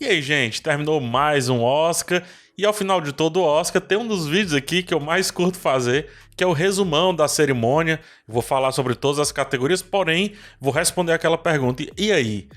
E 0.00 0.06
aí, 0.06 0.22
gente, 0.22 0.62
terminou 0.62 1.00
mais 1.00 1.48
um 1.48 1.60
Oscar. 1.60 2.22
E 2.56 2.64
ao 2.64 2.72
final 2.72 3.00
de 3.00 3.12
todo 3.12 3.40
o 3.40 3.42
Oscar, 3.42 3.82
tem 3.82 3.98
um 3.98 4.06
dos 4.06 4.28
vídeos 4.28 4.54
aqui 4.54 4.80
que 4.80 4.94
eu 4.94 5.00
mais 5.00 5.28
curto 5.28 5.58
fazer, 5.58 6.08
que 6.36 6.44
é 6.44 6.46
o 6.46 6.52
resumão 6.52 7.12
da 7.12 7.26
cerimônia. 7.26 7.98
Vou 8.24 8.40
falar 8.40 8.70
sobre 8.70 8.94
todas 8.94 9.18
as 9.18 9.32
categorias, 9.32 9.82
porém, 9.82 10.34
vou 10.60 10.72
responder 10.72 11.12
aquela 11.12 11.36
pergunta. 11.36 11.84
E 11.96 12.12
aí? 12.12 12.48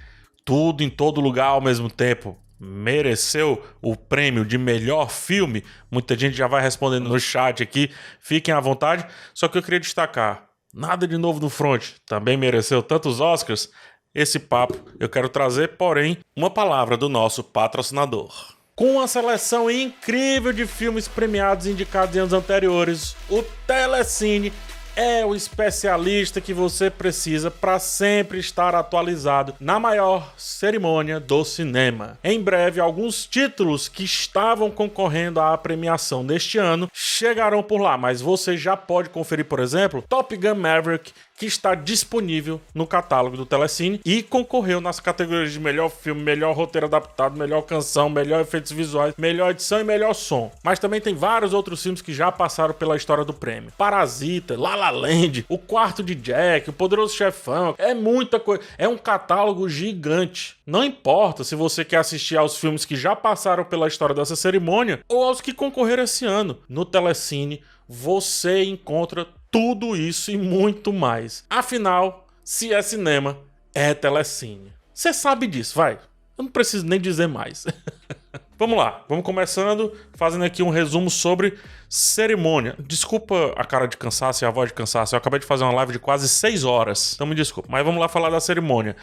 Tudo 0.45 0.83
em 0.83 0.89
todo 0.89 1.19
lugar 1.19 1.47
ao 1.47 1.61
mesmo 1.61 1.89
tempo? 1.89 2.37
Mereceu 2.59 3.59
o 3.81 3.95
prêmio 3.95 4.45
de 4.45 4.59
melhor 4.59 5.09
filme? 5.09 5.63
Muita 5.89 6.15
gente 6.15 6.37
já 6.37 6.45
vai 6.45 6.61
respondendo 6.61 7.09
no 7.09 7.19
chat 7.19 7.63
aqui. 7.63 7.89
Fiquem 8.19 8.53
à 8.53 8.59
vontade. 8.59 9.03
Só 9.33 9.47
que 9.47 9.57
eu 9.57 9.63
queria 9.63 9.79
destacar: 9.79 10.47
nada 10.71 11.07
de 11.07 11.17
novo 11.17 11.39
no 11.39 11.49
front. 11.49 11.93
Também 12.05 12.37
mereceu 12.37 12.83
tantos 12.83 13.19
Oscars? 13.19 13.71
Esse 14.13 14.39
papo 14.39 14.77
eu 14.99 15.09
quero 15.09 15.29
trazer, 15.29 15.69
porém, 15.77 16.17
uma 16.35 16.49
palavra 16.49 16.97
do 16.97 17.09
nosso 17.09 17.43
patrocinador. 17.43 18.55
Com 18.75 18.93
uma 18.95 19.07
seleção 19.07 19.69
incrível 19.69 20.51
de 20.51 20.65
filmes 20.65 21.07
premiados 21.07 21.65
e 21.65 21.71
indicados 21.71 22.15
em 22.15 22.19
anos 22.19 22.33
anteriores, 22.33 23.15
o 23.29 23.43
Telecine 23.67 24.51
é 24.95 25.25
o 25.25 25.33
especialista 25.33 26.41
que 26.41 26.53
você 26.53 26.89
precisa 26.89 27.49
para 27.49 27.79
sempre 27.79 28.39
estar 28.39 28.75
atualizado 28.75 29.55
na 29.59 29.79
maior 29.79 30.33
cerimônia 30.37 31.19
do 31.19 31.43
cinema. 31.45 32.17
Em 32.23 32.41
breve, 32.41 32.79
alguns 32.79 33.25
títulos 33.25 33.87
que 33.87 34.03
estavam 34.03 34.69
concorrendo 34.69 35.39
à 35.39 35.57
premiação 35.57 36.25
deste 36.25 36.57
ano 36.57 36.89
chegarão 36.93 37.63
por 37.63 37.79
lá, 37.79 37.97
mas 37.97 38.21
você 38.21 38.57
já 38.57 38.75
pode 38.75 39.09
conferir, 39.09 39.45
por 39.45 39.59
exemplo, 39.59 40.03
Top 40.07 40.35
Gun 40.35 40.55
Maverick, 40.55 41.13
que 41.41 41.47
está 41.47 41.73
disponível 41.73 42.61
no 42.71 42.85
catálogo 42.85 43.35
do 43.35 43.47
Telecine 43.47 43.99
e 44.05 44.21
concorreu 44.21 44.79
nas 44.79 44.99
categorias 44.99 45.51
de 45.51 45.59
melhor 45.59 45.89
filme, 45.89 46.21
melhor 46.21 46.55
roteiro 46.55 46.85
adaptado, 46.85 47.35
melhor 47.35 47.63
canção, 47.63 48.11
melhor 48.11 48.41
efeitos 48.41 48.71
visuais, 48.71 49.15
melhor 49.17 49.49
edição 49.49 49.81
e 49.81 49.83
melhor 49.83 50.13
som. 50.13 50.51
Mas 50.63 50.77
também 50.77 51.01
tem 51.01 51.15
vários 51.15 51.51
outros 51.51 51.81
filmes 51.81 51.99
que 51.99 52.13
já 52.13 52.31
passaram 52.31 52.75
pela 52.75 52.95
história 52.95 53.25
do 53.25 53.33
prêmio. 53.33 53.73
Parasita, 53.75 54.55
La 54.55 54.75
La 54.75 54.91
Land, 54.91 55.43
O 55.49 55.57
Quarto 55.57 56.03
de 56.03 56.13
Jack, 56.13 56.69
O 56.69 56.73
Poderoso 56.73 57.15
Chefão, 57.15 57.73
é 57.79 57.95
muita 57.95 58.39
coisa. 58.39 58.61
É 58.77 58.87
um 58.87 58.95
catálogo 58.95 59.67
gigante. 59.67 60.57
Não 60.63 60.83
importa 60.83 61.43
se 61.43 61.55
você 61.55 61.83
quer 61.83 61.97
assistir 61.97 62.37
aos 62.37 62.55
filmes 62.57 62.85
que 62.85 62.95
já 62.95 63.15
passaram 63.15 63.65
pela 63.65 63.87
história 63.87 64.13
dessa 64.13 64.35
cerimônia 64.35 64.99
ou 65.09 65.23
aos 65.23 65.41
que 65.41 65.53
concorreram 65.53 66.03
esse 66.03 66.23
ano. 66.23 66.59
No 66.69 66.85
Telecine, 66.85 67.63
você 67.89 68.63
encontra 68.63 69.27
tudo 69.51 69.95
isso 69.97 70.31
e 70.31 70.37
muito 70.37 70.93
mais. 70.93 71.43
Afinal, 71.49 72.25
se 72.43 72.73
é 72.73 72.81
cinema, 72.81 73.37
é 73.75 73.93
telecine. 73.93 74.71
Você 74.93 75.13
sabe 75.13 75.45
disso, 75.45 75.75
vai. 75.75 75.99
Eu 76.37 76.45
não 76.45 76.47
preciso 76.47 76.85
nem 76.85 76.99
dizer 76.99 77.27
mais. 77.27 77.67
vamos 78.57 78.77
lá, 78.77 79.03
vamos 79.09 79.25
começando 79.25 79.91
fazendo 80.13 80.45
aqui 80.45 80.63
um 80.63 80.69
resumo 80.69 81.09
sobre 81.09 81.57
cerimônia. 81.89 82.75
Desculpa 82.79 83.53
a 83.57 83.65
cara 83.65 83.87
de 83.87 83.97
cansaço 83.97 84.43
e 84.43 84.47
a 84.47 84.49
voz 84.49 84.69
de 84.69 84.73
cansaço. 84.73 85.13
Eu 85.13 85.17
acabei 85.17 85.39
de 85.39 85.45
fazer 85.45 85.65
uma 85.65 85.73
live 85.73 85.91
de 85.91 85.99
quase 85.99 86.29
6 86.29 86.63
horas. 86.63 87.13
Então 87.13 87.27
me 87.27 87.35
desculpa. 87.35 87.67
Mas 87.69 87.83
vamos 87.83 87.99
lá 87.99 88.07
falar 88.07 88.29
da 88.29 88.39
cerimônia. 88.39 88.95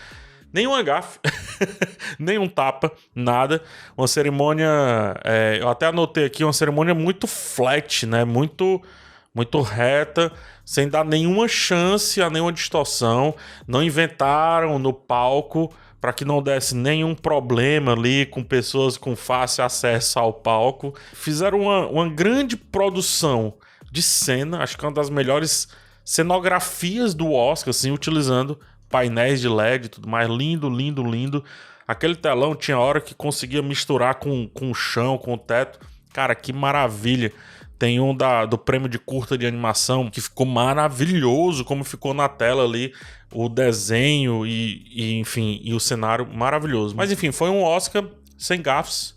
Nenhum 0.50 0.74
agafe, 0.74 1.19
nenhum 2.19 2.48
tapa, 2.48 2.91
nada. 3.14 3.62
Uma 3.94 4.08
cerimônia. 4.08 4.66
É, 5.22 5.58
eu 5.60 5.69
até 5.69 5.86
anotei 5.86 6.24
aqui, 6.24 6.42
uma 6.42 6.54
cerimônia 6.54 6.94
muito 6.94 7.26
flat, 7.26 8.06
né? 8.06 8.24
Muito 8.24 8.82
muito 9.34 9.61
reta, 9.61 10.33
sem 10.65 10.89
dar 10.89 11.05
nenhuma 11.05 11.48
chance 11.48 12.21
a 12.21 12.31
nenhuma 12.31 12.53
distorção. 12.53 13.34
Não 13.67 13.83
inventaram 13.83 14.79
no 14.79 14.93
palco 14.93 15.73
para 16.01 16.12
que 16.12 16.25
não 16.25 16.43
desse 16.43 16.75
nenhum 16.75 17.15
problema 17.15 17.93
ali 17.93 18.27
com 18.27 18.43
pessoas 18.43 18.97
com 18.97 19.17
fácil 19.17 19.65
acesso 19.65 20.19
ao 20.19 20.33
palco. 20.33 20.95
Fizeram 21.12 21.61
uma, 21.61 21.87
uma 21.87 22.09
grande 22.09 22.56
produção 22.56 23.55
de 23.91 24.03
cena, 24.03 24.62
acho 24.62 24.77
que 24.77 24.84
é 24.84 24.89
uma 24.89 24.95
das 24.95 25.11
melhores 25.11 25.69
cenografias 26.05 27.15
do 27.15 27.33
Oscar, 27.33 27.71
assim, 27.71 27.91
utilizando 27.91 28.59
painéis 28.88 29.41
de 29.41 29.49
LED 29.49 29.87
e 29.87 29.88
tudo 29.88 30.09
mais. 30.09 30.28
Lindo, 30.28 30.69
lindo, 30.69 31.03
lindo. 31.03 31.44
Aquele 31.87 32.17
telão 32.17 32.55
tinha 32.55 32.78
hora 32.78 33.00
que 33.00 33.15
conseguia 33.15 33.62
misturar 33.62 34.17
com, 34.17 34.47
com 34.49 34.71
o 34.71 34.75
chão, 34.75 35.19
com 35.19 35.34
o 35.34 35.38
teto. 35.38 35.81
Cara, 36.12 36.34
que 36.34 36.53
maravilha. 36.53 37.33
Tem 37.78 38.00
um 38.00 38.15
da, 38.15 38.44
do 38.44 38.59
prêmio 38.59 38.89
de 38.89 38.99
curta 38.99 39.39
de 39.39 39.47
animação 39.47 40.11
que 40.11 40.21
ficou 40.21 40.44
maravilhoso, 40.44 41.65
como 41.65 41.84
ficou 41.84 42.12
na 42.12 42.28
tela 42.28 42.65
ali 42.65 42.93
o 43.33 43.49
desenho 43.49 44.44
e, 44.47 44.84
e 44.91 45.19
enfim, 45.19 45.61
e 45.62 45.72
o 45.75 45.81
cenário 45.81 46.27
maravilhoso. 46.27 46.97
Mas 46.97 47.12
enfim, 47.12 47.31
foi 47.31 47.50
um 47.50 47.62
Oscar 47.62 48.05
sem 48.37 48.61
gafes, 48.61 49.15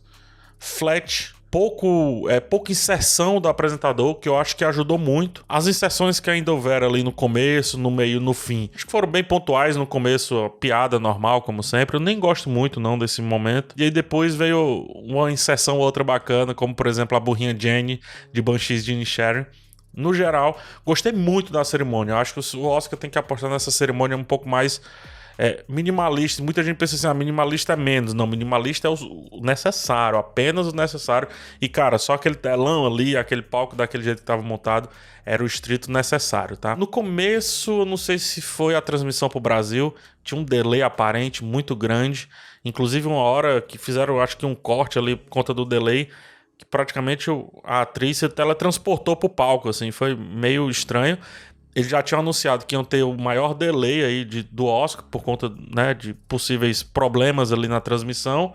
flat, 0.60 1.34
pouco, 1.52 2.30
é, 2.30 2.40
pouca 2.40 2.72
inserção 2.72 3.42
do 3.42 3.50
apresentador, 3.50 4.16
que 4.16 4.30
eu 4.30 4.38
acho 4.38 4.56
que 4.56 4.64
ajudou 4.64 4.98
muito. 4.98 5.44
As 5.48 5.68
inserções 5.68 6.22
que 6.22 6.30
ainda 6.30 6.52
houveram 6.54 6.88
ali 6.88 7.04
no 7.04 7.12
começo, 7.12 7.78
no 7.78 7.92
meio, 7.92 8.22
no 8.22 8.34
fim, 8.34 8.70
acho 8.74 8.86
que 8.86 8.92
foram 8.92 9.10
bem 9.10 9.24
pontuais 9.24 9.76
no 9.76 9.86
começo, 9.86 10.50
piada 10.62 10.98
normal, 10.98 11.42
como 11.42 11.62
sempre. 11.62 11.98
Eu 11.98 12.00
nem 12.00 12.18
gosto 12.18 12.50
muito, 12.50 12.80
não, 12.80 12.98
desse 12.98 13.22
momento. 13.22 13.76
E 13.78 13.84
aí 13.84 13.92
depois 13.92 14.34
veio 14.34 14.88
uma 14.96 15.30
inserção 15.30 15.78
outra 15.78 16.04
bacana, 16.04 16.56
como 16.56 16.74
por 16.74 16.88
exemplo 16.88 17.18
a 17.18 17.20
burrinha 17.20 17.56
Jenny, 17.58 18.00
de 18.32 18.42
Banshees 18.42 18.86
de 18.86 19.06
Sharon. 19.06 19.46
No 19.94 20.14
geral, 20.14 20.58
gostei 20.86 21.12
muito 21.12 21.52
da 21.52 21.66
cerimônia. 21.66 22.14
Eu 22.14 22.18
acho 22.18 22.34
que 22.34 22.58
o 22.58 22.66
Oscar 22.66 22.98
tem 22.98 23.10
que 23.10 23.20
apostar 23.20 23.50
nessa 23.50 23.70
cerimônia 23.72 24.16
um 24.16 24.24
pouco 24.24 24.48
mais 24.48 24.82
é, 25.44 25.66
minimalista. 25.68 26.44
Muita 26.44 26.62
gente 26.62 26.78
pensa 26.78 26.96
assim, 26.96 27.08
ah, 27.08 27.16
minimalista 27.16 27.74
é 27.74 27.76
menos. 27.76 28.14
Não, 28.14 28.28
minimalista 28.28 28.88
é 28.88 28.92
o 28.92 29.42
necessário, 29.42 30.20
apenas 30.20 30.68
o 30.68 30.76
necessário. 30.76 31.28
E, 31.60 31.68
cara, 31.68 31.98
só 31.98 32.14
aquele 32.14 32.36
telão 32.36 32.86
ali, 32.86 33.18
aquele 33.18 33.42
palco 33.42 33.76
daquele 33.76 34.04
jeito 34.04 34.18
que 34.18 34.24
estava 34.24 34.44
montado, 34.44 34.88
era 35.26 35.42
o 35.42 35.46
estrito 35.48 35.92
necessário, 35.92 36.56
tá? 36.56 36.76
No 36.76 36.86
começo, 36.86 37.84
não 37.86 37.98
sei 37.98 38.20
se 38.20 38.40
foi 38.40 38.76
a 38.76 38.82
transmissão 38.82 39.30
pro 39.30 39.40
Brasil, 39.40 39.96
tinha 40.24 40.40
um 40.40 40.44
delay 40.44 40.84
aparente 40.84 41.44
muito 41.44 41.76
grande. 41.76 42.30
Inclusive, 42.64 43.08
uma 43.08 43.24
hora 43.24 43.62
que 43.62 43.80
fizeram, 43.80 44.22
acho 44.22 44.38
que 44.38 44.46
um 44.46 44.54
corte 44.54 45.00
ali 45.00 45.16
por 45.16 45.30
conta 45.32 45.56
do 45.56 45.66
delay 45.66 46.08
que 46.56 46.66
praticamente 46.66 47.32
a 47.64 47.82
atriz 47.82 48.20
se 48.20 48.30
teletransportou 48.30 49.16
pro 49.16 49.28
palco, 49.28 49.68
assim, 49.68 49.90
foi 49.90 50.16
meio 50.16 50.70
estranho 50.70 51.18
eles 51.76 51.90
já 51.90 52.02
tinham 52.02 52.22
anunciado 52.22 52.66
que 52.66 52.76
iam 52.76 52.84
ter 52.84 53.04
o 53.04 53.16
maior 53.18 53.54
delay 53.54 54.04
aí 54.04 54.26
de, 54.26 54.44
do 54.44 54.66
Oscar 54.66 55.06
por 55.06 55.24
conta 55.24 55.52
né, 55.74 55.94
de 55.94 56.14
possíveis 56.14 56.84
problemas 56.84 57.52
ali 57.52 57.68
na 57.68 57.80
transmissão, 57.80 58.54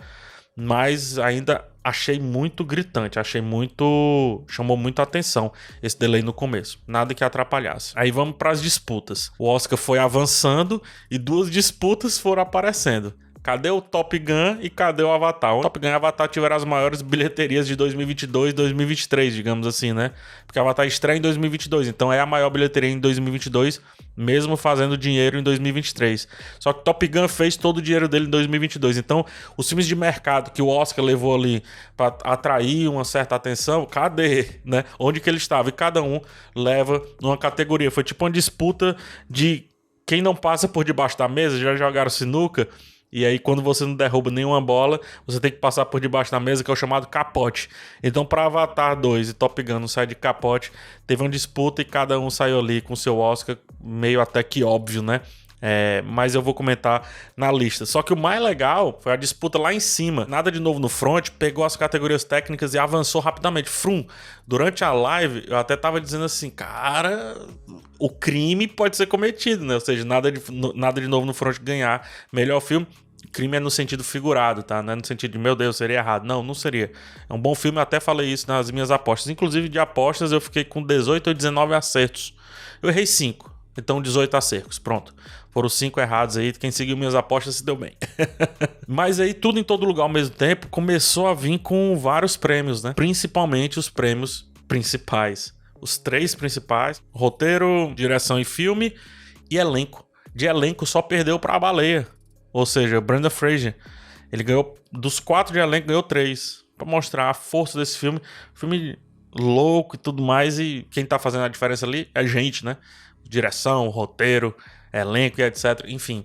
mas 0.57 1.19
ainda 1.19 1.65
achei 1.85 2.19
muito 2.19 2.65
gritante, 2.65 3.19
achei 3.19 3.41
muito. 3.41 4.45
chamou 4.49 4.77
muito 4.77 5.01
atenção 5.01 5.53
esse 5.83 5.99
delay 5.99 6.23
no 6.23 6.33
começo. 6.33 6.79
Nada 6.87 7.15
que 7.15 7.23
atrapalhasse. 7.23 7.93
Aí 7.95 8.11
vamos 8.11 8.37
para 8.37 8.51
as 8.51 8.61
disputas. 8.61 9.31
O 9.39 9.47
Oscar 9.47 9.79
foi 9.79 9.99
avançando 9.99 10.83
e 11.11 11.17
duas 11.17 11.51
disputas 11.51 12.19
foram 12.19 12.43
aparecendo. 12.43 13.15
Cadê 13.47 13.71
o 13.71 13.81
Top 13.81 14.19
Gun 14.19 14.59
e 14.61 14.69
cadê 14.69 15.05
o 15.05 15.13
Avatar? 15.13 15.55
O 15.55 15.61
Top 15.61 15.79
Gun 15.79 15.87
e 15.87 15.93
Avatar 15.93 16.27
tiveram 16.27 16.57
as 16.57 16.65
maiores 16.65 17.01
bilheterias 17.01 17.69
de 17.69 17.77
2022 17.77 18.51
e 18.51 18.53
2023, 18.53 19.33
digamos 19.33 19.69
assim, 19.69 19.93
né? 19.93 20.11
Porque 20.45 20.59
Avatar 20.59 20.85
estreia 20.85 21.17
em 21.17 21.21
2022, 21.21 21.87
então 21.87 22.13
é 22.13 22.19
a 22.19 22.27
maior 22.27 22.51
bilheteria 22.51 22.91
em 22.91 22.99
2022, 22.99 23.81
mesmo 24.17 24.57
fazendo 24.57 24.99
dinheiro 24.99 25.39
em 25.39 25.45
2023. 25.45 26.27
Só 26.59 26.73
que 26.73 26.85
Top 26.85 27.07
Gun 27.07 27.29
fez 27.29 27.57
todo 27.57 27.77
o 27.77 27.81
dinheiro 27.81 28.09
dele 28.09 28.27
em 28.27 28.31
2022. 28.31 28.97
Então, 28.97 29.25
os 29.57 29.69
filmes 29.69 29.87
de 29.87 29.95
mercado 29.95 30.51
que 30.51 30.61
o 30.61 30.67
Oscar 30.67 31.05
levou 31.05 31.33
ali 31.33 31.63
para 31.97 32.19
atrair 32.25 32.89
uma 32.89 33.05
certa 33.05 33.37
atenção, 33.37 33.87
cadê, 33.87 34.59
né? 34.65 34.83
Onde 34.99 35.21
que 35.21 35.31
ele 35.31 35.39
estava? 35.39 35.69
E 35.69 35.73
cada 35.73 36.03
um 36.03 36.21
leva 36.53 37.01
numa 37.23 37.39
categoria. 37.39 37.93
Foi 37.93 38.03
tipo 38.03 38.25
uma 38.25 38.31
disputa 38.33 38.97
de 39.31 39.69
quem 40.05 40.21
não 40.21 40.35
passa 40.35 40.67
por 40.67 40.85
debaixo 40.85 41.17
da 41.17 41.29
mesa, 41.29 41.57
já 41.61 41.77
jogaram 41.77 42.11
sinuca 42.11 42.69
e 43.13 43.25
aí, 43.25 43.39
quando 43.39 43.63
você 43.63 43.85
não 43.85 43.95
derruba 43.95 44.31
nenhuma 44.31 44.61
bola, 44.61 45.01
você 45.27 45.41
tem 45.41 45.51
que 45.51 45.59
passar 45.59 45.87
por 45.87 46.01
debaixo 46.01 46.31
da 46.31 46.41
mesa, 46.41 46.65
que 46.65 46.71
é 46.71 46.75
o 46.75 46.77
chamado 46.77 47.07
capote. 47.07 47.69
Então, 48.03 48.27
para 48.27 48.47
Avatar 48.47 49.01
2 49.01 49.31
e 49.31 49.33
Top 49.35 49.63
Gun 49.63 49.79
não 49.79 49.89
sair 49.89 50.07
de 50.07 50.15
capote, 50.15 50.73
teve 51.07 51.23
uma 51.23 51.29
disputa 51.29 51.83
e 51.83 51.85
cada 51.85 52.19
um 52.19 52.29
saiu 52.31 52.59
ali 52.59 52.81
com 52.81 52.97
seu 52.97 53.19
Oscar, 53.19 53.57
meio 53.81 54.21
até 54.21 54.43
que 54.43 54.65
óbvio, 54.65 55.03
né? 55.03 55.21
É, 55.61 56.03
mas 56.03 56.35
eu 56.35 56.43
vou 56.43 56.53
comentar 56.53 57.09
na 57.37 57.51
lista. 57.51 57.87
Só 57.87 58.03
que 58.03 58.13
o 58.13 58.17
mais 58.17 58.43
legal 58.43 58.99
foi 59.01 59.13
a 59.13 59.17
disputa 59.17 59.59
lá 59.59 59.73
em 59.73 59.81
cima. 59.81 60.27
Nada 60.29 60.53
de 60.53 60.61
novo 60.61 60.79
no 60.79 60.89
front, 60.89 61.31
pegou 61.31 61.65
as 61.65 61.77
categorias 61.77 62.25
técnicas 62.25 62.75
e 62.75 62.79
avançou 62.79 63.21
rapidamente. 63.21 63.69
Frum, 63.69 64.07
durante 64.47 64.85
a 64.85 64.93
live, 64.93 65.45
eu 65.49 65.57
até 65.57 65.75
tava 65.77 66.01
dizendo 66.01 66.25
assim, 66.25 66.51
cara, 66.51 67.35
o 67.99 68.11
crime 68.11 68.69
pode 68.69 68.97
ser 68.97 69.07
cometido, 69.07 69.65
né? 69.65 69.75
Ou 69.75 69.81
seja, 69.81 70.05
nada 70.05 70.31
de, 70.31 70.43
nada 70.75 71.01
de 71.01 71.09
novo 71.09 71.25
no 71.25 71.33
front 71.33 71.59
ganhar 71.61 72.07
melhor 72.31 72.61
filme. 72.61 72.87
Crime 73.37 73.59
é 73.59 73.61
no 73.61 73.71
sentido 73.71 74.03
figurado, 74.03 74.63
tá? 74.63 74.83
Não 74.83 74.95
é 74.95 74.97
no 74.97 75.05
sentido 75.05 75.33
de, 75.33 75.39
meu 75.39 75.55
Deus, 75.55 75.77
seria 75.77 75.99
errado. 75.99 76.25
Não, 76.25 76.43
não 76.43 76.55
seria. 76.55 76.91
É 77.29 77.35
um 77.35 77.39
bom 77.39 77.55
filme, 77.55 77.77
eu 77.77 77.83
até 77.83 78.01
falei 78.01 78.33
isso 78.33 78.49
nas 78.49 78.71
minhas 78.71 78.91
apostas. 78.91 79.29
Inclusive, 79.29 79.69
de 79.69 79.79
apostas, 79.79 80.33
eu 80.33 80.41
fiquei 80.41 80.65
com 80.65 80.83
18 80.83 81.27
ou 81.27 81.35
19 81.35 81.75
acertos. 81.75 82.35
Eu 82.81 82.89
errei 82.89 83.05
5. 83.05 83.55
Então 83.77 84.01
18 84.01 84.35
acercos, 84.39 84.79
pronto. 84.79 85.15
Foram 85.51 85.69
cinco 85.69 86.01
errados 86.01 86.39
aí, 86.39 86.51
quem 86.51 86.71
seguiu 86.71 86.97
minhas 86.97 87.15
apostas 87.15 87.57
se 87.57 87.65
deu 87.65 87.77
bem. 87.77 87.95
Mas 88.89 89.21
aí 89.21 89.35
tudo 89.35 89.59
em 89.59 89.63
todo 89.63 89.85
lugar 89.85 90.05
ao 90.05 90.09
mesmo 90.09 90.35
tempo 90.35 90.69
começou 90.69 91.27
a 91.27 91.35
vir 91.35 91.59
com 91.59 91.95
vários 91.95 92.39
prêmios, 92.39 92.83
né? 92.83 92.95
Principalmente 92.97 93.79
os 93.79 93.91
prêmios 93.91 94.51
principais. 94.67 95.53
Os 95.79 95.99
três 95.99 96.35
principais: 96.35 97.03
roteiro, 97.13 97.93
direção 97.95 98.41
e 98.41 98.47
filme 98.47 98.95
e 99.51 99.59
elenco. 99.59 100.07
De 100.35 100.47
elenco 100.47 100.87
só 100.87 101.03
perdeu 101.03 101.39
para 101.39 101.57
a 101.57 101.59
baleia. 101.59 102.07
Ou 102.57 102.65
seja, 102.65 103.03
Brenda 103.03 103.29
Fraser. 103.29 103.77
Ele 104.33 104.43
ganhou 104.43 104.75
dos 104.91 105.21
quatro 105.21 105.53
de 105.53 105.59
elenco, 105.59 105.89
ganhou 105.89 106.03
três. 106.03 106.65
Pra 106.79 106.87
mostrar 106.87 107.29
a 107.29 107.35
força 107.35 107.79
desse 107.79 107.99
filme. 107.99 108.19
Filme 108.55 108.99
louco 109.31 109.95
e 109.95 109.99
tudo 109.99 110.23
mais. 110.23 110.59
E 110.59 110.87
quem 110.91 111.05
tá 111.05 111.19
fazendo 111.19 111.45
a 111.45 111.49
diferença 111.49 111.85
ali 111.85 112.09
é 112.15 112.21
a 112.21 112.27
gente, 112.27 112.65
né? 112.65 112.79
Direção, 113.23 113.91
roteiro, 113.91 114.57
elenco 114.91 115.39
e 115.39 115.45
etc. 115.45 115.85
Enfim. 115.87 116.25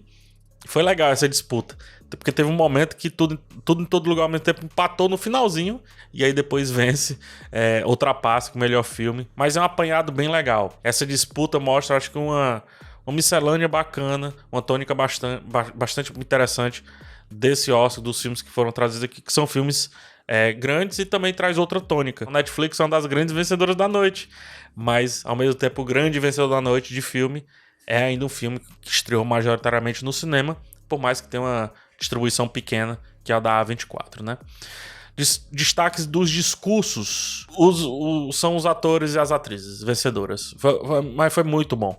Foi 0.65 0.81
legal 0.81 1.11
essa 1.11 1.27
disputa. 1.27 1.75
Porque 2.09 2.31
teve 2.31 2.49
um 2.49 2.53
momento 2.53 2.95
que 2.95 3.09
tudo, 3.09 3.37
tudo 3.65 3.81
em 3.81 3.85
todo 3.85 4.07
lugar 4.07 4.23
ao 4.23 4.29
mesmo 4.29 4.45
tempo 4.45 4.63
empatou 4.63 5.09
no 5.09 5.17
finalzinho. 5.17 5.81
E 6.13 6.23
aí 6.23 6.31
depois 6.31 6.71
vence, 6.71 7.19
é, 7.51 7.83
ultrapassa 7.85 8.51
com 8.51 8.57
o 8.57 8.61
melhor 8.61 8.83
filme. 8.83 9.27
Mas 9.35 9.57
é 9.57 9.59
um 9.59 9.65
apanhado 9.65 10.13
bem 10.13 10.29
legal. 10.29 10.79
Essa 10.81 11.05
disputa 11.05 11.59
mostra, 11.59 11.97
acho 11.97 12.09
que, 12.09 12.17
uma, 12.17 12.63
uma 13.11 13.15
miscelânea 13.15 13.67
bacana, 13.67 14.33
uma 14.51 14.61
tônica 14.61 14.95
bastante, 14.95 15.43
bastante 15.75 16.11
interessante 16.17 16.83
desse 17.29 17.71
Oscar, 17.71 18.03
dos 18.03 18.21
filmes 18.21 18.41
que 18.41 18.49
foram 18.49 18.71
trazidos 18.71 19.03
aqui, 19.03 19.21
que 19.21 19.31
são 19.31 19.45
filmes 19.45 19.91
é, 20.27 20.53
grandes 20.53 20.97
e 20.97 21.05
também 21.05 21.33
traz 21.33 21.57
outra 21.57 21.79
tônica. 21.79 22.27
O 22.27 22.31
Netflix 22.31 22.79
é 22.79 22.83
uma 22.83 22.89
das 22.89 23.05
grandes 23.05 23.33
vencedoras 23.33 23.75
da 23.75 23.87
noite, 23.87 24.29
mas 24.75 25.25
ao 25.25 25.35
mesmo 25.35 25.55
tempo 25.55 25.81
o 25.81 25.85
grande 25.85 26.19
vencedor 26.19 26.49
da 26.49 26.61
noite 26.61 26.93
de 26.93 27.01
filme 27.01 27.45
é 27.85 28.03
ainda 28.03 28.25
um 28.25 28.29
filme 28.29 28.59
que 28.81 28.89
estreou 28.89 29.25
majoritariamente 29.25 30.03
no 30.05 30.13
cinema, 30.13 30.57
por 30.87 30.99
mais 30.99 31.19
que 31.19 31.27
tenha 31.27 31.43
uma 31.43 31.71
distribuição 31.99 32.47
pequena, 32.47 32.99
que 33.23 33.31
é 33.31 33.35
a 33.35 33.39
da 33.39 33.63
A24, 33.63 34.21
né? 34.21 34.37
Destaques 35.51 36.05
dos 36.05 36.31
discursos 36.31 37.45
os, 37.57 37.81
os, 37.81 38.39
são 38.39 38.55
os 38.55 38.65
atores 38.65 39.13
e 39.13 39.19
as 39.19 39.31
atrizes 39.31 39.83
vencedoras. 39.83 40.55
Foi, 40.57 40.79
foi, 40.79 41.01
mas 41.01 41.33
foi 41.33 41.43
muito 41.43 41.75
bom. 41.75 41.97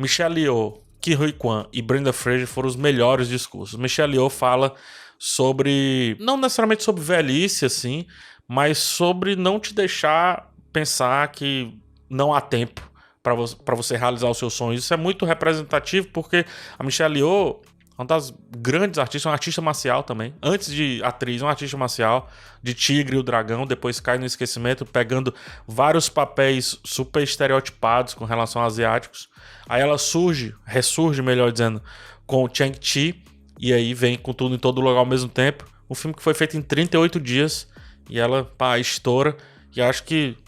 Michelle 0.00 0.40
Yeoh, 0.40 0.80
Ki 1.00 1.14
Hui 1.14 1.32
Kwan 1.32 1.66
e 1.72 1.82
Brenda 1.82 2.12
Fraser 2.12 2.46
foram 2.46 2.68
os 2.68 2.76
melhores 2.76 3.28
discursos. 3.28 3.78
Michelle 3.78 4.14
Yeoh 4.14 4.30
fala 4.30 4.74
sobre 5.18 6.16
não 6.18 6.36
necessariamente 6.38 6.82
sobre 6.82 7.02
velhice 7.02 7.66
assim, 7.66 8.06
mas 8.48 8.78
sobre 8.78 9.36
não 9.36 9.60
te 9.60 9.74
deixar 9.74 10.50
pensar 10.72 11.28
que 11.28 11.78
não 12.08 12.32
há 12.32 12.40
tempo 12.40 12.90
para 13.22 13.34
você, 13.34 13.56
você 13.76 13.96
realizar 13.96 14.30
os 14.30 14.38
seus 14.38 14.54
sonhos. 14.54 14.82
Isso 14.82 14.94
é 14.94 14.96
muito 14.96 15.26
representativo 15.26 16.08
porque 16.08 16.46
a 16.78 16.82
Michelle 16.82 17.18
Yeoh 17.18 17.60
uma 18.00 18.06
das 18.06 18.32
grandes 18.56 18.98
artistas, 18.98 19.26
uma 19.26 19.34
artista 19.34 19.60
marcial 19.60 20.02
também. 20.02 20.34
Antes 20.42 20.72
de 20.72 21.02
atriz, 21.04 21.42
uma 21.42 21.50
artista 21.50 21.76
marcial 21.76 22.30
de 22.62 22.72
Tigre 22.72 23.14
e 23.14 23.18
o 23.18 23.22
Dragão, 23.22 23.66
depois 23.66 24.00
cai 24.00 24.16
no 24.16 24.24
esquecimento, 24.24 24.86
pegando 24.86 25.34
vários 25.68 26.08
papéis 26.08 26.80
super 26.82 27.22
estereotipados 27.22 28.14
com 28.14 28.24
relação 28.24 28.62
a 28.62 28.64
asiáticos. 28.64 29.28
Aí 29.68 29.82
ela 29.82 29.98
surge, 29.98 30.54
ressurge, 30.64 31.20
melhor 31.20 31.52
dizendo, 31.52 31.82
com 32.26 32.42
o 32.42 32.48
Chang-Chi, 32.50 33.22
e 33.58 33.70
aí 33.70 33.92
vem 33.92 34.16
com 34.16 34.32
tudo 34.32 34.54
em 34.54 34.58
todo 34.58 34.80
lugar 34.80 35.00
ao 35.00 35.06
mesmo 35.06 35.28
tempo. 35.28 35.66
Um 35.88 35.94
filme 35.94 36.16
que 36.16 36.22
foi 36.22 36.32
feito 36.32 36.56
em 36.56 36.62
38 36.62 37.20
dias, 37.20 37.68
e 38.08 38.18
ela, 38.18 38.44
pá, 38.44 38.78
estoura, 38.78 39.36
e 39.76 39.82
acho 39.82 40.04
que 40.04 40.38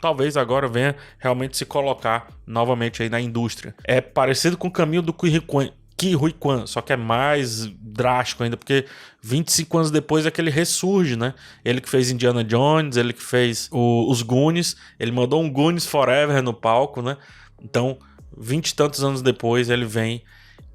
talvez 0.00 0.34
agora 0.38 0.66
venha 0.66 0.96
realmente 1.18 1.58
se 1.58 1.66
colocar 1.66 2.28
novamente 2.46 3.02
aí 3.02 3.10
na 3.10 3.20
indústria. 3.20 3.74
É 3.84 4.00
parecido 4.00 4.56
com 4.56 4.68
o 4.68 4.72
caminho 4.72 5.02
do 5.02 5.12
Ki 6.02 6.14
Rui 6.14 6.32
Kwan, 6.32 6.66
só 6.66 6.80
que 6.80 6.92
é 6.92 6.96
mais 6.96 7.66
drástico 7.80 8.42
ainda, 8.42 8.56
porque 8.56 8.86
25 9.22 9.78
anos 9.78 9.90
depois 9.92 10.26
é 10.26 10.32
que 10.32 10.40
ele 10.40 10.50
ressurge, 10.50 11.14
né? 11.14 11.32
Ele 11.64 11.80
que 11.80 11.88
fez 11.88 12.10
Indiana 12.10 12.42
Jones, 12.42 12.96
ele 12.96 13.12
que 13.12 13.22
fez 13.22 13.68
o, 13.70 14.10
os 14.10 14.20
Goonies, 14.20 14.74
ele 14.98 15.12
mandou 15.12 15.40
um 15.40 15.48
Goonies 15.48 15.86
Forever 15.86 16.42
no 16.42 16.52
palco, 16.52 17.00
né? 17.00 17.16
Então, 17.62 17.98
20 18.36 18.68
e 18.68 18.74
tantos 18.74 19.04
anos 19.04 19.22
depois, 19.22 19.70
ele 19.70 19.84
vem 19.84 20.24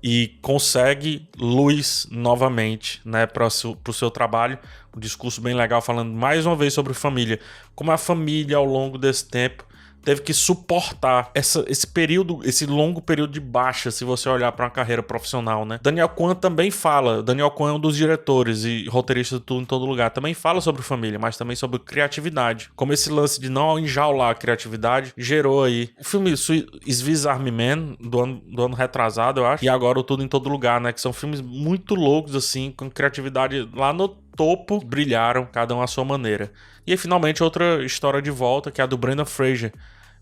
e 0.01 0.37
consegue 0.41 1.27
luz 1.37 2.07
novamente, 2.09 3.01
né, 3.03 3.25
para 3.25 3.47
o 3.47 3.93
seu 3.93 4.09
trabalho. 4.09 4.57
Um 4.95 4.99
discurso 5.01 5.41
bem 5.41 5.53
legal 5.53 5.81
falando 5.81 6.13
mais 6.13 6.45
uma 6.45 6.55
vez 6.55 6.73
sobre 6.73 6.93
família. 6.93 7.37
Como 7.75 7.91
a 7.91 7.97
família 7.97 8.55
ao 8.55 8.65
longo 8.65 8.97
desse 8.97 9.27
tempo 9.27 9.66
teve 10.07 10.21
que 10.21 10.33
suportar 10.33 11.29
essa, 11.35 11.65
esse 11.67 11.85
período, 11.85 12.39
esse 12.45 12.65
longo 12.65 13.01
período 13.01 13.33
de 13.33 13.41
baixa, 13.41 13.91
se 13.91 14.05
você 14.05 14.29
olhar 14.29 14.53
para 14.53 14.63
uma 14.63 14.71
carreira 14.71 15.03
profissional, 15.03 15.65
né? 15.65 15.81
Daniel 15.83 16.07
Kwan 16.07 16.33
também 16.33 16.71
fala, 16.71 17.21
Daniel 17.21 17.51
Kwan 17.51 17.71
é 17.71 17.73
um 17.73 17.79
dos 17.79 17.97
diretores 17.97 18.63
e 18.63 18.87
roteiristas 18.87 19.39
de 19.39 19.45
tudo 19.45 19.63
em 19.63 19.65
todo 19.65 19.83
lugar, 19.85 20.09
também 20.11 20.33
fala 20.33 20.61
sobre 20.61 20.81
família, 20.81 21.19
mas 21.19 21.35
também 21.35 21.57
sobre 21.57 21.77
criatividade. 21.79 22.69
Como 22.73 22.93
esse 22.93 23.09
lance 23.09 23.37
de 23.37 23.49
não 23.49 23.77
enjaular 23.77 24.31
a 24.31 24.35
criatividade 24.35 25.11
gerou 25.17 25.65
aí 25.65 25.89
o 25.99 26.05
filme 26.05 26.37
Swiss 26.37 27.25
Army 27.25 27.51
Man, 27.51 27.97
do 27.99 28.21
ano, 28.21 28.41
do 28.49 28.63
ano 28.63 28.75
retrasado, 28.75 29.41
eu 29.41 29.45
acho, 29.45 29.65
e 29.65 29.67
agora 29.67 29.99
o 29.99 30.03
Tudo 30.03 30.23
em 30.23 30.27
Todo 30.29 30.47
Lugar, 30.47 30.79
né? 30.79 30.93
Que 30.93 31.01
são 31.01 31.11
filmes 31.11 31.41
muito 31.41 31.95
loucos, 31.95 32.33
assim, 32.33 32.71
com 32.71 32.89
criatividade 32.89 33.69
lá 33.75 33.91
no 33.91 34.07
topo, 34.07 34.79
brilharam, 34.79 35.45
cada 35.45 35.75
um 35.75 35.81
à 35.81 35.87
sua 35.87 36.05
maneira. 36.05 36.49
E 36.85 36.91
aí, 36.91 36.97
finalmente, 36.97 37.43
outra 37.43 37.83
história 37.83 38.21
de 38.21 38.31
volta, 38.31 38.71
que 38.71 38.79
é 38.79 38.85
a 38.85 38.87
do 38.87 38.97
Brendan 38.97 39.25
Fraser, 39.25 39.73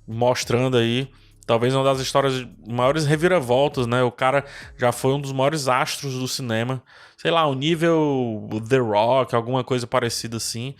mostrando 0.07 0.77
aí 0.77 1.09
talvez 1.45 1.75
uma 1.75 1.83
das 1.83 1.99
histórias 1.99 2.45
maiores 2.67 3.05
reviravoltas, 3.05 3.85
né? 3.85 4.01
O 4.03 4.11
cara 4.11 4.43
já 4.77 4.91
foi 4.91 5.13
um 5.13 5.21
dos 5.21 5.31
maiores 5.31 5.67
astros 5.67 6.15
do 6.15 6.27
cinema, 6.27 6.81
sei 7.17 7.31
lá, 7.31 7.45
o 7.45 7.53
nível 7.53 8.49
The 8.67 8.77
Rock, 8.77 9.35
alguma 9.35 9.63
coisa 9.63 9.85
parecida 9.85 10.37
assim. 10.37 10.75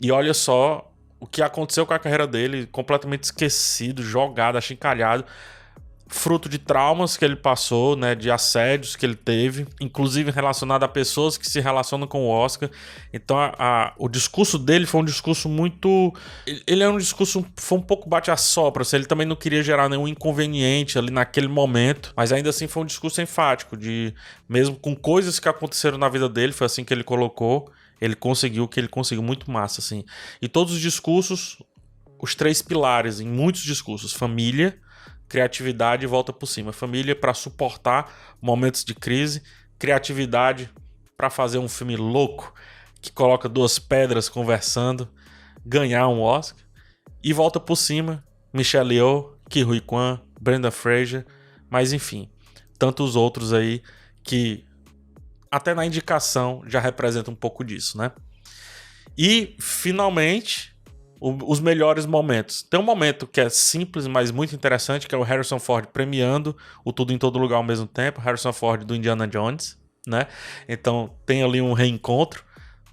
E 0.00 0.10
olha 0.10 0.32
só 0.32 0.90
o 1.18 1.26
que 1.26 1.42
aconteceu 1.42 1.84
com 1.84 1.92
a 1.92 1.98
carreira 1.98 2.26
dele, 2.26 2.66
completamente 2.66 3.24
esquecido, 3.24 4.02
jogado, 4.02 4.56
achincalhado 4.56 5.24
fruto 6.10 6.48
de 6.48 6.58
traumas 6.58 7.16
que 7.16 7.24
ele 7.24 7.36
passou, 7.36 7.94
né, 7.94 8.16
de 8.16 8.30
assédios 8.30 8.96
que 8.96 9.06
ele 9.06 9.14
teve, 9.14 9.66
inclusive 9.80 10.32
relacionado 10.32 10.82
a 10.82 10.88
pessoas 10.88 11.38
que 11.38 11.48
se 11.48 11.60
relacionam 11.60 12.06
com 12.06 12.22
o 12.22 12.28
Oscar. 12.28 12.68
Então, 13.12 13.38
a, 13.38 13.54
a, 13.56 13.94
o 13.96 14.08
discurso 14.08 14.58
dele 14.58 14.86
foi 14.86 15.00
um 15.00 15.04
discurso 15.04 15.48
muito, 15.48 16.12
ele 16.66 16.82
é 16.82 16.88
um 16.88 16.98
discurso 16.98 17.46
foi 17.54 17.78
um 17.78 17.82
pouco 17.82 18.08
bate 18.08 18.30
a 18.30 18.36
sopra, 18.36 18.82
assim, 18.82 18.96
ele 18.96 19.06
também 19.06 19.26
não 19.26 19.36
queria 19.36 19.62
gerar 19.62 19.88
nenhum 19.88 20.08
inconveniente 20.08 20.98
ali 20.98 21.12
naquele 21.12 21.48
momento, 21.48 22.12
mas 22.16 22.32
ainda 22.32 22.50
assim 22.50 22.66
foi 22.66 22.82
um 22.82 22.86
discurso 22.86 23.22
enfático 23.22 23.76
de 23.76 24.12
mesmo 24.48 24.76
com 24.76 24.96
coisas 24.96 25.38
que 25.38 25.48
aconteceram 25.48 25.96
na 25.96 26.08
vida 26.08 26.28
dele, 26.28 26.52
foi 26.52 26.66
assim 26.66 26.84
que 26.84 26.92
ele 26.92 27.04
colocou, 27.04 27.70
ele 28.00 28.16
conseguiu 28.16 28.64
o 28.64 28.68
que 28.68 28.80
ele 28.80 28.88
conseguiu 28.88 29.22
muito 29.22 29.48
massa 29.48 29.80
assim. 29.80 30.04
E 30.42 30.48
todos 30.48 30.72
os 30.72 30.80
discursos, 30.80 31.62
os 32.20 32.34
três 32.34 32.60
pilares 32.60 33.20
em 33.20 33.28
muitos 33.28 33.62
discursos, 33.62 34.12
família, 34.12 34.76
criatividade 35.30 36.06
volta 36.08 36.32
por 36.32 36.46
cima. 36.46 36.72
Família 36.72 37.14
para 37.14 37.32
suportar 37.32 38.12
momentos 38.42 38.84
de 38.84 38.94
crise, 38.94 39.42
criatividade 39.78 40.68
para 41.16 41.30
fazer 41.30 41.58
um 41.58 41.68
filme 41.68 41.96
louco 41.96 42.52
que 43.00 43.12
coloca 43.12 43.48
duas 43.48 43.78
pedras 43.78 44.28
conversando, 44.28 45.08
ganhar 45.64 46.08
um 46.08 46.20
Oscar 46.20 46.60
e 47.22 47.32
volta 47.32 47.60
por 47.60 47.76
cima. 47.76 48.24
Michelle 48.52 48.96
Yeoh, 48.96 49.36
Ki 49.48 49.64
Kwan, 49.82 50.20
Brenda 50.40 50.72
Fraser, 50.72 51.24
mas 51.70 51.92
enfim, 51.92 52.28
tantos 52.76 53.14
outros 53.14 53.52
aí 53.52 53.80
que 54.24 54.66
até 55.48 55.72
na 55.72 55.86
indicação 55.86 56.64
já 56.66 56.80
representa 56.80 57.30
um 57.30 57.36
pouco 57.36 57.62
disso, 57.64 57.96
né? 57.96 58.10
E 59.16 59.54
finalmente 59.60 60.74
os 61.20 61.60
melhores 61.60 62.06
momentos. 62.06 62.62
Tem 62.62 62.80
um 62.80 62.82
momento 62.82 63.26
que 63.26 63.40
é 63.40 63.48
simples, 63.50 64.06
mas 64.06 64.30
muito 64.30 64.54
interessante, 64.54 65.06
que 65.06 65.14
é 65.14 65.18
o 65.18 65.22
Harrison 65.22 65.58
Ford 65.58 65.86
premiando 65.92 66.56
o 66.84 66.92
Tudo 66.92 67.12
em 67.12 67.18
Todo 67.18 67.38
Lugar 67.38 67.56
ao 67.56 67.62
mesmo 67.62 67.86
tempo, 67.86 68.20
Harrison 68.20 68.52
Ford 68.52 68.84
do 68.84 68.94
Indiana 68.94 69.28
Jones, 69.28 69.78
né? 70.06 70.26
Então 70.66 71.14
tem 71.26 71.42
ali 71.42 71.60
um 71.60 71.74
reencontro. 71.74 72.42